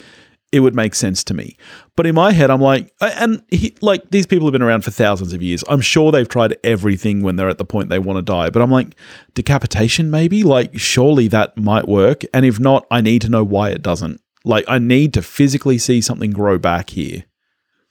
it 0.52 0.62
would 0.62 0.76
make 0.76 0.96
sense 0.96 1.24
to 1.26 1.34
me. 1.34 1.58
But 1.96 2.08
in 2.08 2.16
my 2.16 2.32
head, 2.32 2.50
I'm 2.50 2.62
like, 2.62 2.94
and 3.02 3.44
he, 3.50 3.76
like 3.82 4.10
these 4.12 4.26
people 4.26 4.48
have 4.48 4.54
been 4.54 4.62
around 4.62 4.84
for 4.84 4.92
thousands 4.92 5.34
of 5.34 5.42
years. 5.42 5.64
I'm 5.68 5.82
sure 5.82 6.12
they've 6.12 6.28
tried 6.28 6.58
everything 6.64 7.22
when 7.22 7.36
they're 7.36 7.50
at 7.50 7.58
the 7.58 7.66
point 7.66 7.90
they 7.90 8.00
want 8.00 8.18
to 8.18 8.22
die. 8.22 8.50
But 8.50 8.62
I'm 8.62 8.72
like, 8.72 8.96
decapitation, 9.34 10.10
maybe? 10.10 10.44
Like, 10.44 10.80
surely 10.80 11.28
that 11.30 11.58
might 11.58 11.88
work. 11.88 12.24
And 12.34 12.46
if 12.46 12.60
not, 12.60 12.86
I 12.90 13.02
need 13.02 13.22
to 13.24 13.30
know 13.30 13.44
why 13.44 13.70
it 13.70 13.82
doesn't. 13.82 14.22
Like, 14.46 14.64
I 14.68 14.80
need 14.80 15.14
to 15.16 15.22
physically 15.22 15.78
see 15.78 16.00
something 16.00 16.32
grow 16.32 16.58
back 16.58 16.92
here. 16.92 17.26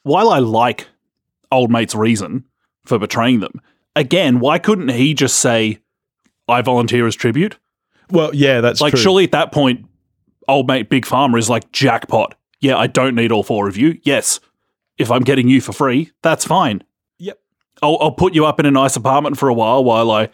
While 0.03 0.31
I 0.31 0.39
like 0.39 0.89
old 1.53 1.71
mate's 1.71 1.95
reason 1.95 2.45
for 2.87 2.99
betraying 2.99 3.41
them, 3.41 3.61
again, 3.95 4.41
why 4.41 4.59
couldn't 4.59 4.89
he 4.89 5.13
just 5.13 5.39
say, 5.41 5.81
I 6.49 6.63
volunteer 6.63 7.07
as 7.07 7.17
tribute? 7.17 7.59
Well, 8.11 8.35
yeah, 8.35 8.63
that's 8.63 8.81
like, 8.81 8.95
true. 8.95 9.03
surely 9.03 9.25
at 9.25 9.33
that 9.33 9.53
point, 9.53 9.85
old 10.49 10.69
mate 10.69 10.89
Big 10.89 11.05
Pharma 11.05 11.39
is 11.39 11.51
like, 11.51 11.71
jackpot 11.73 12.35
yeah, 12.61 12.77
I 12.77 12.87
don't 12.87 13.15
need 13.15 13.33
all 13.33 13.43
four 13.43 13.69
of 13.69 13.77
you. 13.77 13.99
Yes, 14.03 14.41
if 14.99 15.11
I'm 15.11 15.23
getting 15.23 15.49
you 15.49 15.61
for 15.61 15.73
free, 15.73 16.13
that's 16.23 16.45
fine. 16.45 16.83
Yep. 17.19 17.39
I'll, 17.83 17.99
I'll 18.01 18.13
put 18.13 18.35
you 18.35 18.47
up 18.47 18.61
in 18.61 18.67
a 18.67 18.71
nice 18.71 18.97
apartment 18.97 19.39
for 19.39 19.49
a 19.49 19.55
while 19.55 19.85
while 19.85 20.11
I 20.11 20.31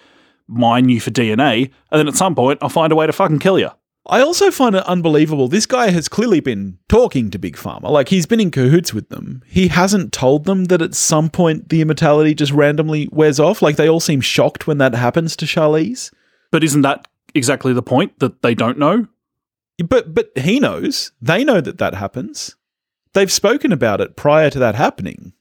mine 0.47 0.89
you 0.89 1.01
for 1.01 1.11
DNA, 1.11 1.71
and 1.91 1.99
then 1.99 2.09
at 2.09 2.15
some 2.15 2.35
point 2.35 2.59
I'll 2.63 2.69
find 2.69 2.93
a 2.93 2.97
way 2.97 3.07
to 3.07 3.13
fucking 3.13 3.39
kill 3.39 3.59
you. 3.59 3.71
I 4.07 4.21
also 4.21 4.51
find 4.51 4.75
it 4.75 4.85
unbelievable. 4.85 5.47
This 5.47 5.67
guy 5.67 5.91
has 5.91 6.09
clearly 6.09 6.41
been 6.41 6.79
talking 6.89 7.31
to 7.31 7.39
Big 7.39 7.57
Pharma. 7.57 7.89
Like 7.89 8.09
he's 8.09 8.27
been 8.27 8.41
in 8.41 8.51
cahoots 8.51 8.93
with 8.93 9.09
them. 9.11 9.43
He 9.47 9.69
hasn't 9.69 10.13
told 10.13 10.45
them 10.45 10.65
that 10.67 10.83
at 10.83 10.95
some 10.95 11.31
point 11.31 11.69
the 11.69 11.81
immortality 11.81 12.35
just 12.35 12.51
randomly 12.51 13.09
wears 13.13 13.39
off. 13.39 13.63
Like 13.63 13.77
they 13.77 13.89
all 13.89 14.01
seem 14.01 14.21
shocked 14.21 14.67
when 14.67 14.79
that 14.79 14.95
happens 14.95 15.37
to 15.37 15.47
Charlize. 15.47 16.13
But 16.51 16.65
isn't 16.65 16.83
that 16.83 17.07
exactly 17.35 17.73
the 17.73 17.83
point 17.83 18.19
that 18.19 18.43
they 18.43 18.57
don't 18.57 18.79
know? 18.79 19.07
But 19.83 20.15
but 20.15 20.31
he 20.37 20.61
knows. 20.61 21.13
They 21.21 21.45
know 21.45 21.61
that 21.61 21.79
that 21.79 21.95
happens. 21.95 22.57
They've 23.15 23.31
spoken 23.33 23.73
about 23.73 24.01
it 24.01 24.17
prior 24.17 24.49
to 24.51 24.59
that 24.59 24.75
happening. 24.75 25.33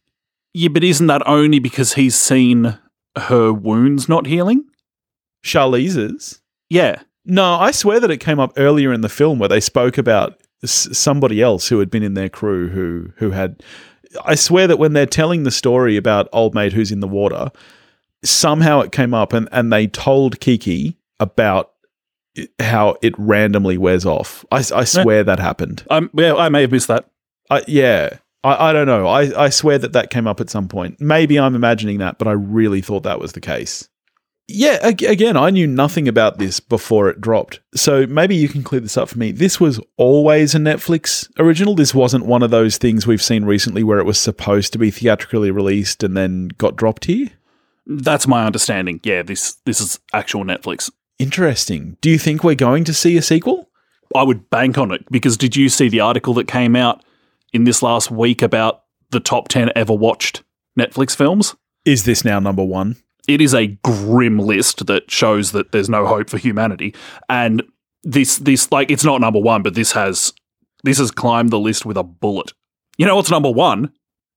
Yeah, 0.54 0.70
but 0.70 0.84
isn't 0.84 1.08
that 1.08 1.26
only 1.26 1.60
because 1.60 1.94
he's 1.94 2.16
seen 2.16 2.78
her 3.18 3.54
wounds 3.54 4.10
not 4.10 4.26
healing? 4.28 4.66
Charlize's? 5.44 6.42
Yeah. 6.70 7.02
No, 7.26 7.54
I 7.56 7.72
swear 7.72 8.00
that 8.00 8.12
it 8.12 8.18
came 8.18 8.40
up 8.40 8.54
earlier 8.58 8.92
in 8.92 9.02
the 9.02 9.10
film 9.10 9.40
where 9.40 9.50
they 9.50 9.60
spoke 9.60 9.98
about 9.98 10.42
s- 10.64 10.90
somebody 10.98 11.42
else 11.42 11.68
who 11.68 11.80
had 11.80 11.90
been 11.90 12.04
in 12.04 12.16
their 12.16 12.30
crew 12.30 12.68
who 12.70 13.12
who 13.18 13.32
had 13.32 13.64
I 14.26 14.36
swear 14.36 14.68
that 14.68 14.80
when 14.80 14.94
they're 14.94 15.06
telling 15.06 15.44
the 15.44 15.52
story 15.52 15.96
about 15.96 16.28
old 16.34 16.54
mate 16.54 16.74
who's 16.74 16.92
in 16.92 17.00
the 17.00 17.08
water, 17.08 17.52
somehow 18.24 18.82
it 18.82 18.92
came 18.92 19.14
up 19.14 19.34
and, 19.34 19.48
and 19.52 19.72
they 19.72 19.88
told 19.88 20.40
Kiki 20.40 20.98
about 21.20 21.72
how 22.60 22.98
it 23.02 23.14
randomly 23.18 23.78
wears 23.78 24.06
off. 24.06 24.46
I, 24.52 24.58
I 24.58 24.84
swear 24.84 25.18
yeah. 25.18 25.24
that 25.24 25.40
happened. 25.40 25.86
Um, 25.90 26.10
yeah, 26.14 26.36
I 26.36 26.50
may 26.50 26.62
have 26.62 26.72
missed 26.72 26.88
that. 26.88 27.10
I, 27.50 27.64
yeah, 27.68 28.18
I, 28.44 28.70
I 28.70 28.74
don't 28.74 28.88
know. 28.88 29.08
I, 29.08 29.46
I 29.46 29.50
swear 29.50 29.78
that 29.78 29.94
that 29.94 30.10
came 30.10 30.28
up 30.28 30.40
at 30.40 30.50
some 30.50 30.68
point. 30.68 31.00
Maybe 31.00 31.40
I'm 31.40 31.56
imagining 31.56 32.00
that, 32.00 32.18
but 32.18 32.28
I 32.28 32.32
really 32.32 32.82
thought 32.82 33.04
that 33.04 33.20
was 33.20 33.34
the 33.34 33.42
case. 33.42 33.88
Yeah, 34.54 34.86
again, 34.86 35.38
I 35.38 35.50
knew 35.50 35.66
nothing 35.66 36.10
about 36.10 36.38
this 36.38 36.60
before 36.60 37.10
it 37.10 37.22
dropped. 37.22 37.62
So 37.74 38.06
maybe 38.08 38.36
you 38.36 38.50
can 38.50 38.64
clear 38.64 38.82
this 38.82 38.98
up 38.98 39.08
for 39.08 39.18
me. 39.18 39.32
This 39.32 39.62
was 39.62 39.80
always 39.96 40.54
a 40.54 40.58
Netflix 40.58 41.30
original. 41.40 41.74
This 41.74 41.96
wasn't 41.96 42.26
one 42.26 42.44
of 42.44 42.52
those 42.52 42.78
things 42.78 43.08
we've 43.08 43.22
seen 43.22 43.46
recently 43.46 43.84
where 43.84 44.00
it 44.00 44.06
was 44.06 44.20
supposed 44.20 44.74
to 44.74 44.80
be 44.80 44.92
theatrically 44.92 45.52
released 45.52 46.04
and 46.04 46.18
then 46.18 46.50
got 46.58 46.76
dropped 46.76 47.06
here. 47.06 47.30
That's 47.86 48.28
my 48.28 48.46
understanding. 48.46 49.00
Yeah, 49.04 49.22
this 49.22 49.54
this 49.66 49.80
is 49.80 50.00
actual 50.14 50.44
Netflix. 50.44 50.92
Interesting. 51.22 51.98
Do 52.02 52.10
you 52.10 52.18
think 52.18 52.44
we're 52.44 52.56
going 52.56 52.84
to 52.84 52.96
see 52.96 53.16
a 53.16 53.22
sequel? 53.22 53.70
I 54.16 54.24
would 54.24 54.50
bank 54.50 54.80
on 54.80 54.92
it 54.92 55.06
because 55.12 55.38
did 55.38 55.56
you 55.56 55.70
see 55.70 55.88
the 55.88 56.00
article 56.00 56.34
that 56.34 56.48
came 56.48 56.76
out 56.76 57.06
in 57.54 57.64
this 57.64 57.84
last 57.84 58.10
week 58.10 58.42
about 58.42 58.86
the 59.12 59.20
top 59.20 59.48
10 59.48 59.70
ever 59.76 59.94
watched 59.94 60.42
Netflix 60.80 61.16
films? 61.16 61.56
Is 61.86 62.06
this 62.06 62.26
now 62.26 62.40
number 62.40 62.64
one? 62.64 62.96
It 63.28 63.40
is 63.40 63.54
a 63.54 63.68
grim 63.84 64.40
list 64.40 64.88
that 64.88 65.12
shows 65.12 65.52
that 65.52 65.72
there's 65.72 65.90
no 65.90 66.08
hope 66.08 66.28
for 66.28 66.40
humanity. 66.40 66.96
And 67.30 67.62
this, 68.02 68.38
this, 68.40 68.72
like, 68.72 68.90
it's 68.90 69.06
not 69.06 69.22
number 69.22 69.40
one, 69.40 69.62
but 69.62 69.76
this 69.76 69.92
has, 69.92 70.34
this 70.84 70.98
has 70.98 71.12
climbed 71.12 71.52
the 71.52 71.60
list 71.60 71.86
with 71.86 71.98
a 71.98 72.04
bullet. 72.04 72.52
You 72.98 73.06
know 73.06 73.16
what's 73.16 73.30
number 73.30 73.52
one? 73.52 73.94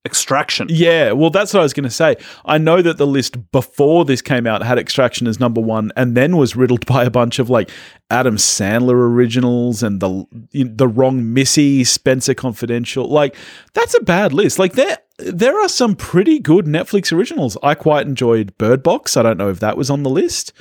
Extraction. 0.06 0.66
Yeah, 0.70 1.12
well, 1.12 1.30
that's 1.30 1.54
what 1.54 1.60
I 1.60 1.62
was 1.62 1.72
going 1.72 1.84
to 1.84 1.90
say. 1.90 2.16
I 2.44 2.58
know 2.58 2.82
that 2.82 2.98
the 2.98 3.06
list 3.06 3.50
before 3.52 4.04
this 4.04 4.20
came 4.20 4.46
out 4.46 4.62
had 4.62 4.78
Extraction 4.78 5.26
as 5.26 5.40
number 5.40 5.60
one, 5.62 5.92
and 5.96 6.14
then 6.16 6.36
was 6.36 6.54
riddled 6.56 6.84
by 6.94 7.04
a 7.04 7.10
bunch 7.10 7.38
of 7.38 7.48
like 7.48 7.70
Adam 8.10 8.36
Sandler 8.36 8.92
originals 8.92 9.82
and 9.82 10.00
the 10.00 10.26
the 10.52 10.86
wrong 10.88 11.32
Missy, 11.32 11.84
Spencer 11.84 12.34
Confidential. 12.34 13.08
Like 13.08 13.34
that's 13.72 13.94
a 13.94 14.00
bad 14.02 14.32
list. 14.34 14.58
Like 14.58 14.74
there 14.74 14.98
there 15.18 15.58
are 15.58 15.68
some 15.68 15.96
pretty 15.96 16.38
good 16.38 16.66
Netflix 16.66 17.10
originals. 17.12 17.56
I 17.62 17.74
quite 17.74 18.06
enjoyed 18.06 18.56
Bird 18.58 18.82
Box. 18.82 19.16
I 19.16 19.22
don't 19.22 19.38
know 19.38 19.48
if 19.48 19.60
that 19.60 19.76
was 19.76 19.88
on 19.88 20.02
the 20.02 20.10
list. 20.10 20.52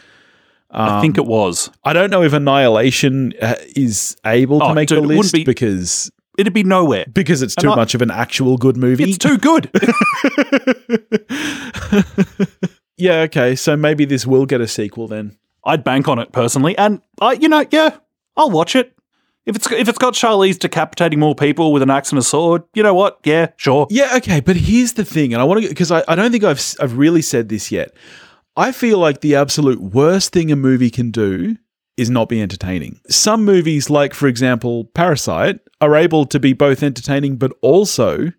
I 0.76 1.02
think 1.02 1.18
it 1.20 1.26
was. 1.28 1.70
I 1.84 1.94
don't 1.94 2.10
know 2.10 2.24
if 2.24 2.34
Annihilation 2.34 3.34
uh, 3.40 3.56
is 3.76 4.18
able 4.26 4.58
to 4.60 4.66
Oh, 4.66 4.74
make 4.74 4.90
dude, 4.90 5.04
the 5.04 5.08
list 5.08 5.32
be- 5.34 5.44
because 5.44 6.12
It'd 6.38 6.54
be 6.54 6.64
nowhere. 6.64 7.06
because 7.14 7.42
it's 7.42 7.56
too 7.56 7.70
Anni- 7.70 7.76
much 7.76 7.96
of 7.96 8.02
an 8.02 8.12
actual 8.12 8.58
good 8.58 8.78
movie. 8.78 9.04
It's 9.04 9.18
too 9.18 9.38
good. 9.38 9.70
yeah, 12.98 13.22
okay. 13.22 13.56
So 13.56 13.78
maybe 13.78 14.06
this 14.06 14.26
will 14.26 14.46
get 14.46 14.62
a 14.62 14.68
sequel 14.68 15.08
then. 15.08 15.38
I'd 15.66 15.84
bank 15.84 16.08
on 16.08 16.20
it 16.20 16.32
personally, 16.32 16.78
and 16.78 17.02
I, 17.22 17.34
you 17.34 17.48
know, 17.48 17.66
yeah, 17.72 17.98
I'll 18.36 18.50
watch 18.50 18.76
it. 18.76 18.94
If 19.46 19.58
it's 19.58 19.72
if 19.72 19.90
it's 19.90 19.98
got 19.98 20.14
Charlize 20.14 20.58
decapitating 20.58 21.20
more 21.20 21.36
people 21.36 21.74
with 21.74 21.84
an 21.84 21.90
axe 21.90 22.12
and 22.12 22.20
a 22.20 22.24
sword, 22.24 22.64
you 22.74 22.84
know 22.84 22.94
what? 22.94 23.20
Yeah, 23.24 23.48
sure. 23.58 23.88
Yeah, 23.90 24.14
okay, 24.18 24.40
but 24.40 24.56
here's 24.56 24.94
the 24.94 25.06
thing, 25.06 25.34
and 25.34 25.42
I 25.42 25.46
want 25.46 25.64
to 25.64 25.70
because 25.70 25.92
I, 25.92 26.04
I 26.08 26.16
don't 26.16 26.32
think 26.32 26.44
I've 26.44 26.62
I've 26.80 26.98
really 26.98 27.22
said 27.22 27.50
this 27.50 27.72
yet. 27.72 27.94
I 28.56 28.72
feel 28.72 29.00
like 29.00 29.22
the 29.22 29.36
absolute 29.36 29.82
worst 29.82 30.32
thing 30.32 30.52
a 30.52 30.56
movie 30.56 30.90
can 30.90 31.12
do 31.12 31.58
is 31.98 32.10
not 32.10 32.30
be 32.30 32.42
entertaining. 32.42 33.00
Some 33.10 33.46
movies, 33.46 33.90
like 33.90 34.14
for 34.14 34.28
example 34.28 34.86
Parasite, 34.94 35.60
are 35.84 35.96
able 35.96 36.26
to 36.26 36.40
be 36.40 36.54
both 36.54 36.82
entertaining 36.82 37.36
but 37.36 37.52
also 37.62 38.32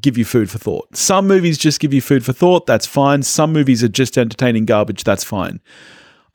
give 0.00 0.18
you 0.18 0.24
food 0.24 0.50
for 0.50 0.58
thought. 0.58 0.96
Some 0.96 1.26
movies 1.26 1.56
just 1.56 1.80
give 1.80 1.94
you 1.94 2.00
food 2.00 2.24
for 2.24 2.32
thought, 2.32 2.66
that's 2.66 2.86
fine. 2.86 3.22
Some 3.22 3.52
movies 3.52 3.82
are 3.82 3.88
just 3.88 4.18
entertaining 4.18 4.66
garbage, 4.66 5.04
that's 5.04 5.24
fine. 5.24 5.60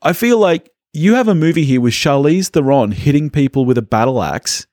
I 0.02 0.12
feel 0.12 0.38
like 0.38 0.70
you 0.92 1.14
have 1.14 1.28
a 1.28 1.34
movie 1.34 1.64
here 1.64 1.80
with 1.80 1.94
Charlize 1.94 2.48
Theron 2.48 2.92
hitting 2.92 3.30
people 3.30 3.64
with 3.64 3.78
a 3.78 3.82
battle 3.82 4.22
axe 4.22 4.66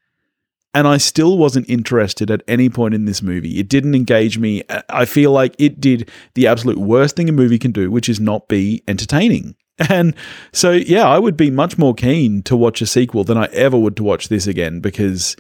and 0.73 0.88
I 0.88 0.97
still 0.97 1.38
wasn't 1.38 1.69
interested 1.69 2.32
at 2.32 2.43
any 2.47 2.69
point 2.69 2.93
in 2.93 3.06
this 3.06 3.21
movie. 3.21 3.60
It 3.60 3.67
didn't 3.67 3.95
engage 3.95 4.38
me. 4.38 4.63
I- 4.89 5.06
feel 5.06 5.32
like 5.32 5.54
it 5.60 5.82
did 5.82 6.10
the 6.36 6.47
absolute 6.47 6.77
worst 6.77 7.17
thing 7.17 7.27
a 7.27 7.34
movie 7.34 7.60
can 7.60 7.71
do, 7.71 7.91
which 7.91 8.08
is 8.08 8.19
not 8.19 8.47
be 8.47 8.84
entertaining. 8.88 9.56
And 9.89 10.13
so, 10.54 10.73
yeah, 10.73 11.08
I 11.08 11.17
would 11.17 11.36
be 11.36 11.49
much 11.49 11.80
more 11.80 11.95
keen 11.95 12.43
to 12.43 12.56
watch 12.56 12.84
a 12.84 12.86
sequel 12.86 13.23
than 13.23 13.36
I 13.38 13.45
ever 13.45 13.80
would 13.80 13.95
to 13.97 14.04
watch 14.04 14.27
this 14.27 14.45
again 14.45 14.80
because 14.80 15.36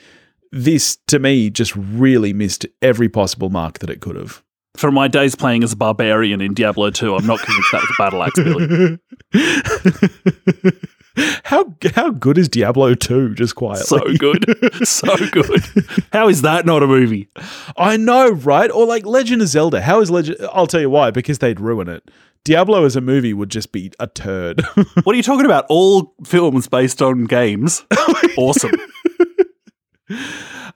this, 0.51 0.97
to 1.07 1.19
me, 1.19 1.49
just 1.49 1.75
really 1.75 2.33
missed 2.33 2.65
every 2.81 3.09
possible 3.09 3.49
mark 3.49 3.79
that 3.79 3.89
it 3.89 4.01
could 4.01 4.15
have. 4.15 4.43
From 4.77 4.93
my 4.93 5.07
days 5.07 5.35
playing 5.35 5.63
as 5.63 5.73
a 5.73 5.75
barbarian 5.75 6.39
in 6.41 6.53
Diablo 6.53 6.91
2, 6.91 7.15
I'm 7.15 7.25
not 7.27 7.39
convinced 7.39 7.71
that 7.71 7.81
was 7.81 7.91
a 7.91 7.97
battle 7.97 8.23
axe, 8.23 8.39
Billy. 10.63 10.71
how 11.43 11.75
how 11.93 12.09
good 12.11 12.37
is 12.37 12.47
Diablo 12.47 12.93
2 12.93 13.35
just 13.35 13.55
quietly? 13.55 13.83
So 13.83 13.99
good. 14.17 14.45
So 14.87 15.13
good. 15.31 15.61
How 16.13 16.29
is 16.29 16.41
that 16.41 16.65
not 16.65 16.83
a 16.83 16.87
movie? 16.87 17.29
I 17.77 17.97
know, 17.97 18.31
right? 18.31 18.71
Or 18.71 18.85
like 18.85 19.05
Legend 19.05 19.41
of 19.41 19.49
Zelda. 19.49 19.81
How 19.81 19.99
is 19.99 20.09
Legend 20.09 20.37
I'll 20.53 20.67
tell 20.67 20.81
you 20.81 20.89
why, 20.89 21.11
because 21.11 21.39
they'd 21.39 21.59
ruin 21.59 21.89
it. 21.89 22.09
Diablo 22.43 22.85
as 22.85 22.95
a 22.95 23.01
movie 23.01 23.33
would 23.33 23.51
just 23.51 23.71
be 23.71 23.91
a 23.99 24.07
turd. 24.07 24.63
What 25.03 25.13
are 25.13 25.17
you 25.17 25.23
talking 25.23 25.45
about? 25.45 25.65
All 25.69 26.15
films 26.25 26.67
based 26.67 27.01
on 27.01 27.25
games. 27.25 27.85
Awesome. 28.37 28.71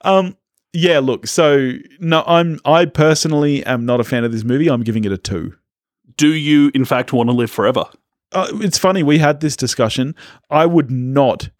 Um 0.02 0.36
yeah, 0.72 0.98
look, 0.98 1.26
so 1.26 1.72
no 2.00 2.22
I'm 2.26 2.58
I 2.64 2.84
personally 2.84 3.64
am 3.64 3.86
not 3.86 4.00
a 4.00 4.04
fan 4.04 4.24
of 4.24 4.32
this 4.32 4.44
movie. 4.44 4.68
I'm 4.68 4.82
giving 4.82 5.04
it 5.04 5.12
a 5.12 5.18
2. 5.18 5.54
Do 6.16 6.28
you, 6.34 6.70
in 6.74 6.84
fact, 6.84 7.12
want 7.12 7.28
to 7.28 7.34
live 7.34 7.50
forever? 7.50 7.84
Uh, 8.32 8.48
it's 8.54 8.78
funny 8.78 9.02
we 9.02 9.18
had 9.18 9.40
this 9.40 9.56
discussion. 9.56 10.14
I 10.50 10.66
would 10.66 10.90
not 10.90 11.50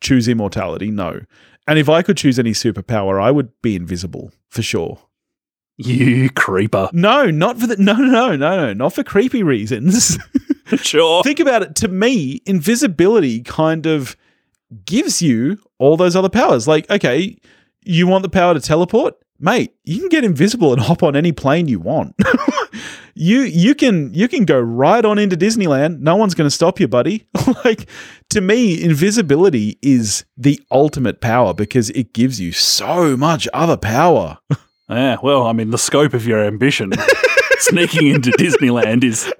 choose 0.00 0.28
immortality, 0.28 0.90
no. 0.90 1.20
And 1.66 1.78
if 1.78 1.88
I 1.88 2.02
could 2.02 2.16
choose 2.16 2.38
any 2.38 2.52
superpower, 2.52 3.20
I 3.20 3.30
would 3.30 3.50
be 3.62 3.74
invisible 3.74 4.30
for 4.48 4.62
sure. 4.62 5.00
You 5.76 6.30
creeper. 6.30 6.90
No, 6.92 7.30
not 7.30 7.58
for 7.58 7.66
the 7.66 7.76
no, 7.76 7.94
no, 7.94 8.04
no, 8.04 8.36
no, 8.36 8.66
no, 8.66 8.72
not 8.72 8.92
for 8.92 9.02
creepy 9.02 9.42
reasons. 9.42 10.18
Sure. 10.82 11.22
Think 11.22 11.40
about 11.40 11.62
it. 11.62 11.74
To 11.76 11.88
me, 11.88 12.40
invisibility 12.46 13.42
kind 13.42 13.86
of 13.86 14.16
gives 14.84 15.22
you 15.22 15.58
all 15.78 15.96
those 15.96 16.16
other 16.16 16.28
powers. 16.28 16.66
Like, 16.66 16.88
okay, 16.90 17.38
you 17.84 18.06
want 18.06 18.22
the 18.22 18.28
power 18.28 18.54
to 18.54 18.60
teleport, 18.60 19.14
mate? 19.38 19.74
You 19.84 20.00
can 20.00 20.08
get 20.08 20.24
invisible 20.24 20.72
and 20.72 20.82
hop 20.82 21.02
on 21.02 21.16
any 21.16 21.32
plane 21.32 21.68
you 21.68 21.78
want. 21.80 22.14
you 23.14 23.42
you 23.42 23.74
can 23.74 24.12
you 24.14 24.28
can 24.28 24.44
go 24.44 24.58
right 24.58 25.04
on 25.04 25.18
into 25.18 25.36
Disneyland. 25.36 26.00
No 26.00 26.16
one's 26.16 26.34
going 26.34 26.46
to 26.46 26.54
stop 26.54 26.80
you, 26.80 26.88
buddy. 26.88 27.26
like 27.64 27.88
to 28.30 28.40
me, 28.40 28.82
invisibility 28.82 29.78
is 29.82 30.24
the 30.36 30.60
ultimate 30.70 31.20
power 31.20 31.54
because 31.54 31.90
it 31.90 32.12
gives 32.12 32.40
you 32.40 32.52
so 32.52 33.16
much 33.16 33.48
other 33.52 33.76
power. 33.76 34.38
Yeah, 34.88 35.16
well, 35.22 35.46
I 35.46 35.52
mean, 35.54 35.70
the 35.70 35.78
scope 35.78 36.12
of 36.12 36.26
your 36.26 36.44
ambition 36.44 36.92
sneaking 37.64 38.08
into 38.08 38.30
Disneyland 38.32 39.04
is 39.04 39.32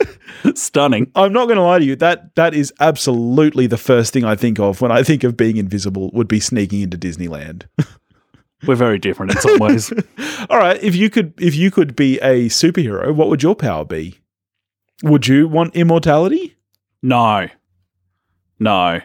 stunning. 0.55 1.11
I'm 1.15 1.33
not 1.33 1.47
going 1.47 1.57
to 1.57 1.63
lie 1.63 1.79
to 1.79 1.85
you. 1.85 1.97
That 1.97 2.35
that 2.35 2.55
is 2.55 2.73
absolutely 2.81 3.67
the 3.67 3.77
first 3.77 4.13
thing 4.13 4.25
I 4.25 4.37
think 4.37 4.59
of 4.59 4.81
when 4.81 4.93
I 4.93 5.03
think 5.03 5.25
of 5.25 5.37
being 5.37 5.57
invisible. 5.57 6.11
Would 6.13 6.29
be 6.29 6.41
sneaking 6.41 6.83
into 6.83 6.99
Disneyland. 6.99 7.65
We're 8.67 8.75
very 8.77 8.99
different 8.99 9.33
in 9.33 9.41
some 9.41 9.59
ways. 9.59 9.93
All 10.51 10.59
right, 10.59 10.83
if 10.83 10.97
you 10.97 11.11
could 11.11 11.35
if 11.39 11.55
you 11.55 11.71
could 11.71 11.95
be 11.95 12.19
a 12.21 12.49
superhero, 12.49 13.15
what 13.15 13.29
would 13.29 13.43
your 13.43 13.55
power 13.55 13.85
be? 13.85 14.21
Would 15.03 15.29
you 15.29 15.49
want 15.49 15.75
immortality? 15.75 16.57
No. 17.03 17.49
No. 18.59 19.01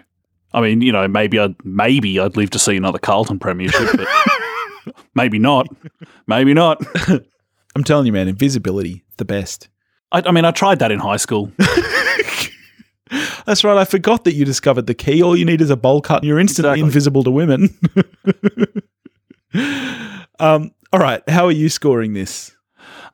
I 0.53 0.61
mean, 0.61 0.81
you 0.81 0.91
know, 0.91 1.07
maybe 1.07 1.37
I'd 1.39 1.55
maybe 1.63 2.19
I'd 2.19 2.37
live 2.37 2.51
to 2.51 2.59
see 2.59 2.75
another 2.75 2.99
Carlton 2.99 3.39
premiership, 3.39 3.89
but 3.95 4.07
maybe 5.15 5.39
not. 5.39 5.67
Maybe 6.25 6.53
not. 6.53 6.81
I'm 7.75 7.83
telling 7.83 8.05
you, 8.07 8.13
man, 8.13 8.27
invisibility, 8.27 9.03
the 9.19 9.25
best. 9.25 9.69
I, 10.11 10.23
I 10.25 10.31
mean, 10.31 10.43
I 10.45 10.51
tried 10.51 10.79
that 10.79 10.91
in 10.91 10.97
high 10.99 11.17
school. 11.17 11.51
That's 13.45 13.63
right. 13.63 13.77
I 13.77 13.85
forgot 13.85 14.23
that 14.25 14.33
you 14.33 14.45
discovered 14.45 14.85
the 14.87 14.93
key. 14.93 15.21
All 15.23 15.35
you 15.35 15.45
need 15.45 15.61
is 15.61 15.69
a 15.71 15.75
bowl 15.77 16.01
cut, 16.01 16.21
and 16.21 16.27
you're 16.27 16.39
instantly 16.39 16.71
Exactly. 16.79 16.85
invisible 16.87 17.23
to 17.23 17.31
women. 17.31 17.77
um. 20.39 20.71
All 20.91 20.99
right. 20.99 21.27
How 21.29 21.45
are 21.45 21.51
you 21.51 21.69
scoring 21.69 22.13
this? 22.13 22.55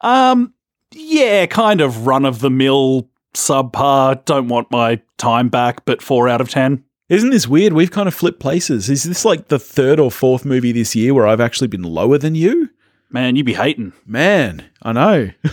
Um, 0.02 0.54
yeah, 0.94 1.46
kind 1.46 1.82
of 1.82 2.08
run 2.08 2.26
of 2.26 2.40
the 2.40 2.50
mill, 2.50 3.10
subpar. 3.34 4.24
Don't 4.26 4.48
want 4.48 4.72
my 4.72 5.02
time 5.18 5.50
back, 5.50 5.84
but 5.86 6.02
four 6.02 6.30
out 6.30 6.42
of 6.42 6.50
ten. 6.50 6.84
Isn't 7.10 7.30
this 7.30 7.48
weird? 7.48 7.74
We've 7.74 7.92
kind 7.92 8.08
of 8.08 8.14
flipped 8.16 8.40
places. 8.40 8.90
Is 8.90 9.04
this 9.04 9.26
like 9.26 9.48
the 9.50 9.60
third 9.60 10.00
or 10.00 10.10
fourth 10.10 10.44
movie 10.46 10.72
this 10.72 10.96
year 10.96 11.14
where 11.14 11.28
I've 11.28 11.42
actually 11.42 11.68
been 11.68 11.84
lower 11.84 12.18
than 12.18 12.34
you? 12.36 12.70
Man, 13.12 13.36
you'd 13.36 13.46
be 13.46 13.54
hating. 13.54 13.94
Man, 14.06 14.66
I 14.82 14.92
know. 14.94 15.30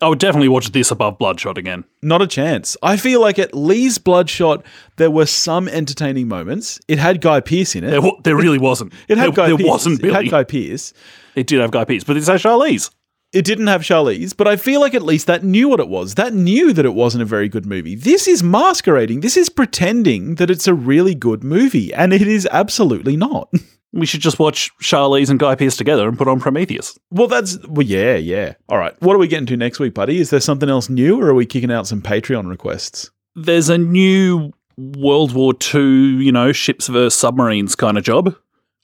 I 0.00 0.08
would 0.08 0.18
definitely 0.18 0.48
watch 0.48 0.70
this 0.72 0.90
above 0.90 1.18
Bloodshot 1.18 1.58
again. 1.58 1.84
Not 2.02 2.22
a 2.22 2.26
chance. 2.26 2.76
I 2.82 2.96
feel 2.96 3.20
like 3.20 3.38
at 3.38 3.54
Lee's 3.54 3.98
Bloodshot, 3.98 4.64
there 4.96 5.10
were 5.10 5.26
some 5.26 5.68
entertaining 5.68 6.28
moments. 6.28 6.80
It 6.88 6.98
had 6.98 7.20
Guy 7.20 7.40
Pearce 7.40 7.74
in 7.74 7.84
it. 7.84 7.90
There, 7.90 8.02
wa- 8.02 8.20
there 8.24 8.36
really 8.36 8.58
wasn't. 8.58 8.92
it 9.08 9.18
had 9.18 9.26
there, 9.28 9.32
Guy 9.32 9.46
there 9.48 9.56
Pearce. 9.56 9.66
wasn't 9.68 10.04
It 10.04 10.12
had 10.12 10.30
Guy 10.30 10.44
Pearce. 10.44 10.92
it 11.34 11.46
did 11.46 11.60
have 11.60 11.70
Guy 11.70 11.84
Pearce, 11.84 12.04
but 12.04 12.16
it's 12.16 12.28
a 12.28 12.34
Charlize. 12.34 12.90
It 13.32 13.44
didn't 13.44 13.66
have 13.66 13.82
Charlize, 13.82 14.34
but 14.36 14.46
I 14.48 14.56
feel 14.56 14.80
like 14.80 14.94
at 14.94 15.02
least 15.02 15.26
that 15.26 15.42
knew 15.42 15.68
what 15.68 15.80
it 15.80 15.88
was. 15.88 16.14
That 16.14 16.32
knew 16.32 16.72
that 16.72 16.86
it 16.86 16.94
wasn't 16.94 17.22
a 17.22 17.26
very 17.26 17.48
good 17.48 17.66
movie. 17.66 17.94
This 17.94 18.28
is 18.28 18.42
masquerading. 18.42 19.20
This 19.20 19.36
is 19.36 19.48
pretending 19.48 20.36
that 20.36 20.50
it's 20.50 20.68
a 20.68 20.72
really 20.74 21.14
good 21.14 21.42
movie, 21.44 21.92
and 21.92 22.12
it 22.12 22.22
is 22.22 22.48
absolutely 22.50 23.16
not. 23.16 23.52
We 23.96 24.06
should 24.06 24.20
just 24.20 24.38
watch 24.38 24.70
Charlize 24.82 25.30
and 25.30 25.38
Guy 25.38 25.54
Pearce 25.54 25.76
together 25.76 26.08
and 26.08 26.18
put 26.18 26.28
on 26.28 26.40
Prometheus. 26.40 26.98
Well, 27.10 27.26
that's 27.26 27.58
well, 27.66 27.86
yeah, 27.86 28.16
yeah. 28.16 28.54
All 28.68 28.78
right. 28.78 28.94
What 29.00 29.14
are 29.14 29.18
we 29.18 29.28
getting 29.28 29.46
to 29.46 29.56
next 29.56 29.78
week, 29.78 29.94
buddy? 29.94 30.18
Is 30.18 30.30
there 30.30 30.40
something 30.40 30.68
else 30.68 30.88
new, 30.88 31.20
or 31.20 31.28
are 31.28 31.34
we 31.34 31.46
kicking 31.46 31.72
out 31.72 31.86
some 31.86 32.02
Patreon 32.02 32.48
requests? 32.48 33.10
There's 33.34 33.68
a 33.68 33.78
new 33.78 34.52
World 34.76 35.32
War 35.34 35.54
II, 35.74 35.80
you 35.80 36.32
know, 36.32 36.52
ships 36.52 36.88
versus 36.88 37.18
submarines 37.18 37.74
kind 37.74 37.98
of 37.98 38.04
job. 38.04 38.34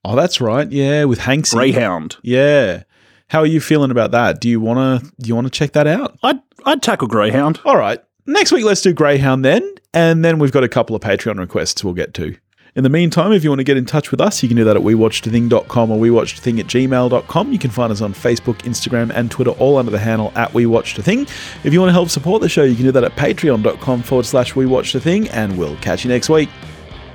Oh, 0.04 0.16
that's 0.16 0.40
right. 0.40 0.70
Yeah, 0.70 1.04
with 1.04 1.20
Hanks 1.20 1.54
Greyhound. 1.54 2.16
Yeah. 2.22 2.82
How 3.28 3.40
are 3.40 3.46
you 3.46 3.60
feeling 3.60 3.90
about 3.90 4.10
that? 4.10 4.40
Do 4.40 4.48
you 4.48 4.60
wanna 4.60 5.00
do 5.20 5.28
you 5.28 5.34
wanna 5.34 5.50
check 5.50 5.72
that 5.72 5.86
out? 5.86 6.18
I'd 6.22 6.40
I'd 6.66 6.82
tackle 6.82 7.08
Greyhound. 7.08 7.60
All 7.64 7.76
right. 7.76 8.02
Next 8.26 8.52
week, 8.52 8.64
let's 8.64 8.82
do 8.82 8.92
Greyhound 8.92 9.44
then. 9.44 9.68
And 9.94 10.24
then 10.24 10.38
we've 10.38 10.52
got 10.52 10.64
a 10.64 10.68
couple 10.68 10.96
of 10.96 11.02
Patreon 11.02 11.38
requests 11.38 11.84
we'll 11.84 11.94
get 11.94 12.14
to. 12.14 12.36
In 12.74 12.84
the 12.84 12.88
meantime, 12.88 13.32
if 13.32 13.44
you 13.44 13.50
want 13.50 13.60
to 13.60 13.64
get 13.64 13.76
in 13.76 13.84
touch 13.84 14.10
with 14.10 14.18
us, 14.18 14.42
you 14.42 14.48
can 14.48 14.56
do 14.56 14.64
that 14.64 14.76
at 14.76 14.82
wewatchedathing.com 14.82 15.90
or 15.90 15.98
wewatchedathing 15.98 16.58
at 16.58 16.66
gmail.com. 16.66 17.52
You 17.52 17.58
can 17.58 17.70
find 17.70 17.92
us 17.92 18.00
on 18.00 18.14
Facebook, 18.14 18.60
Instagram, 18.62 19.12
and 19.14 19.30
Twitter, 19.30 19.50
all 19.50 19.76
under 19.76 19.90
the 19.90 19.98
handle 19.98 20.32
at 20.36 20.52
wewatchedathing. 20.52 21.28
If 21.64 21.74
you 21.74 21.80
want 21.80 21.90
to 21.90 21.94
help 21.94 22.08
support 22.08 22.40
the 22.40 22.48
show, 22.48 22.62
you 22.62 22.74
can 22.74 22.84
do 22.84 22.92
that 22.92 23.04
at 23.04 23.12
patreon.com 23.12 24.02
forward 24.02 24.24
slash 24.24 24.54
wewatchedathing, 24.54 25.28
and 25.32 25.58
we'll 25.58 25.76
catch 25.76 26.02
you 26.02 26.08
next 26.08 26.30
week. 26.30 26.48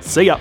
See 0.00 0.24
ya. 0.24 0.38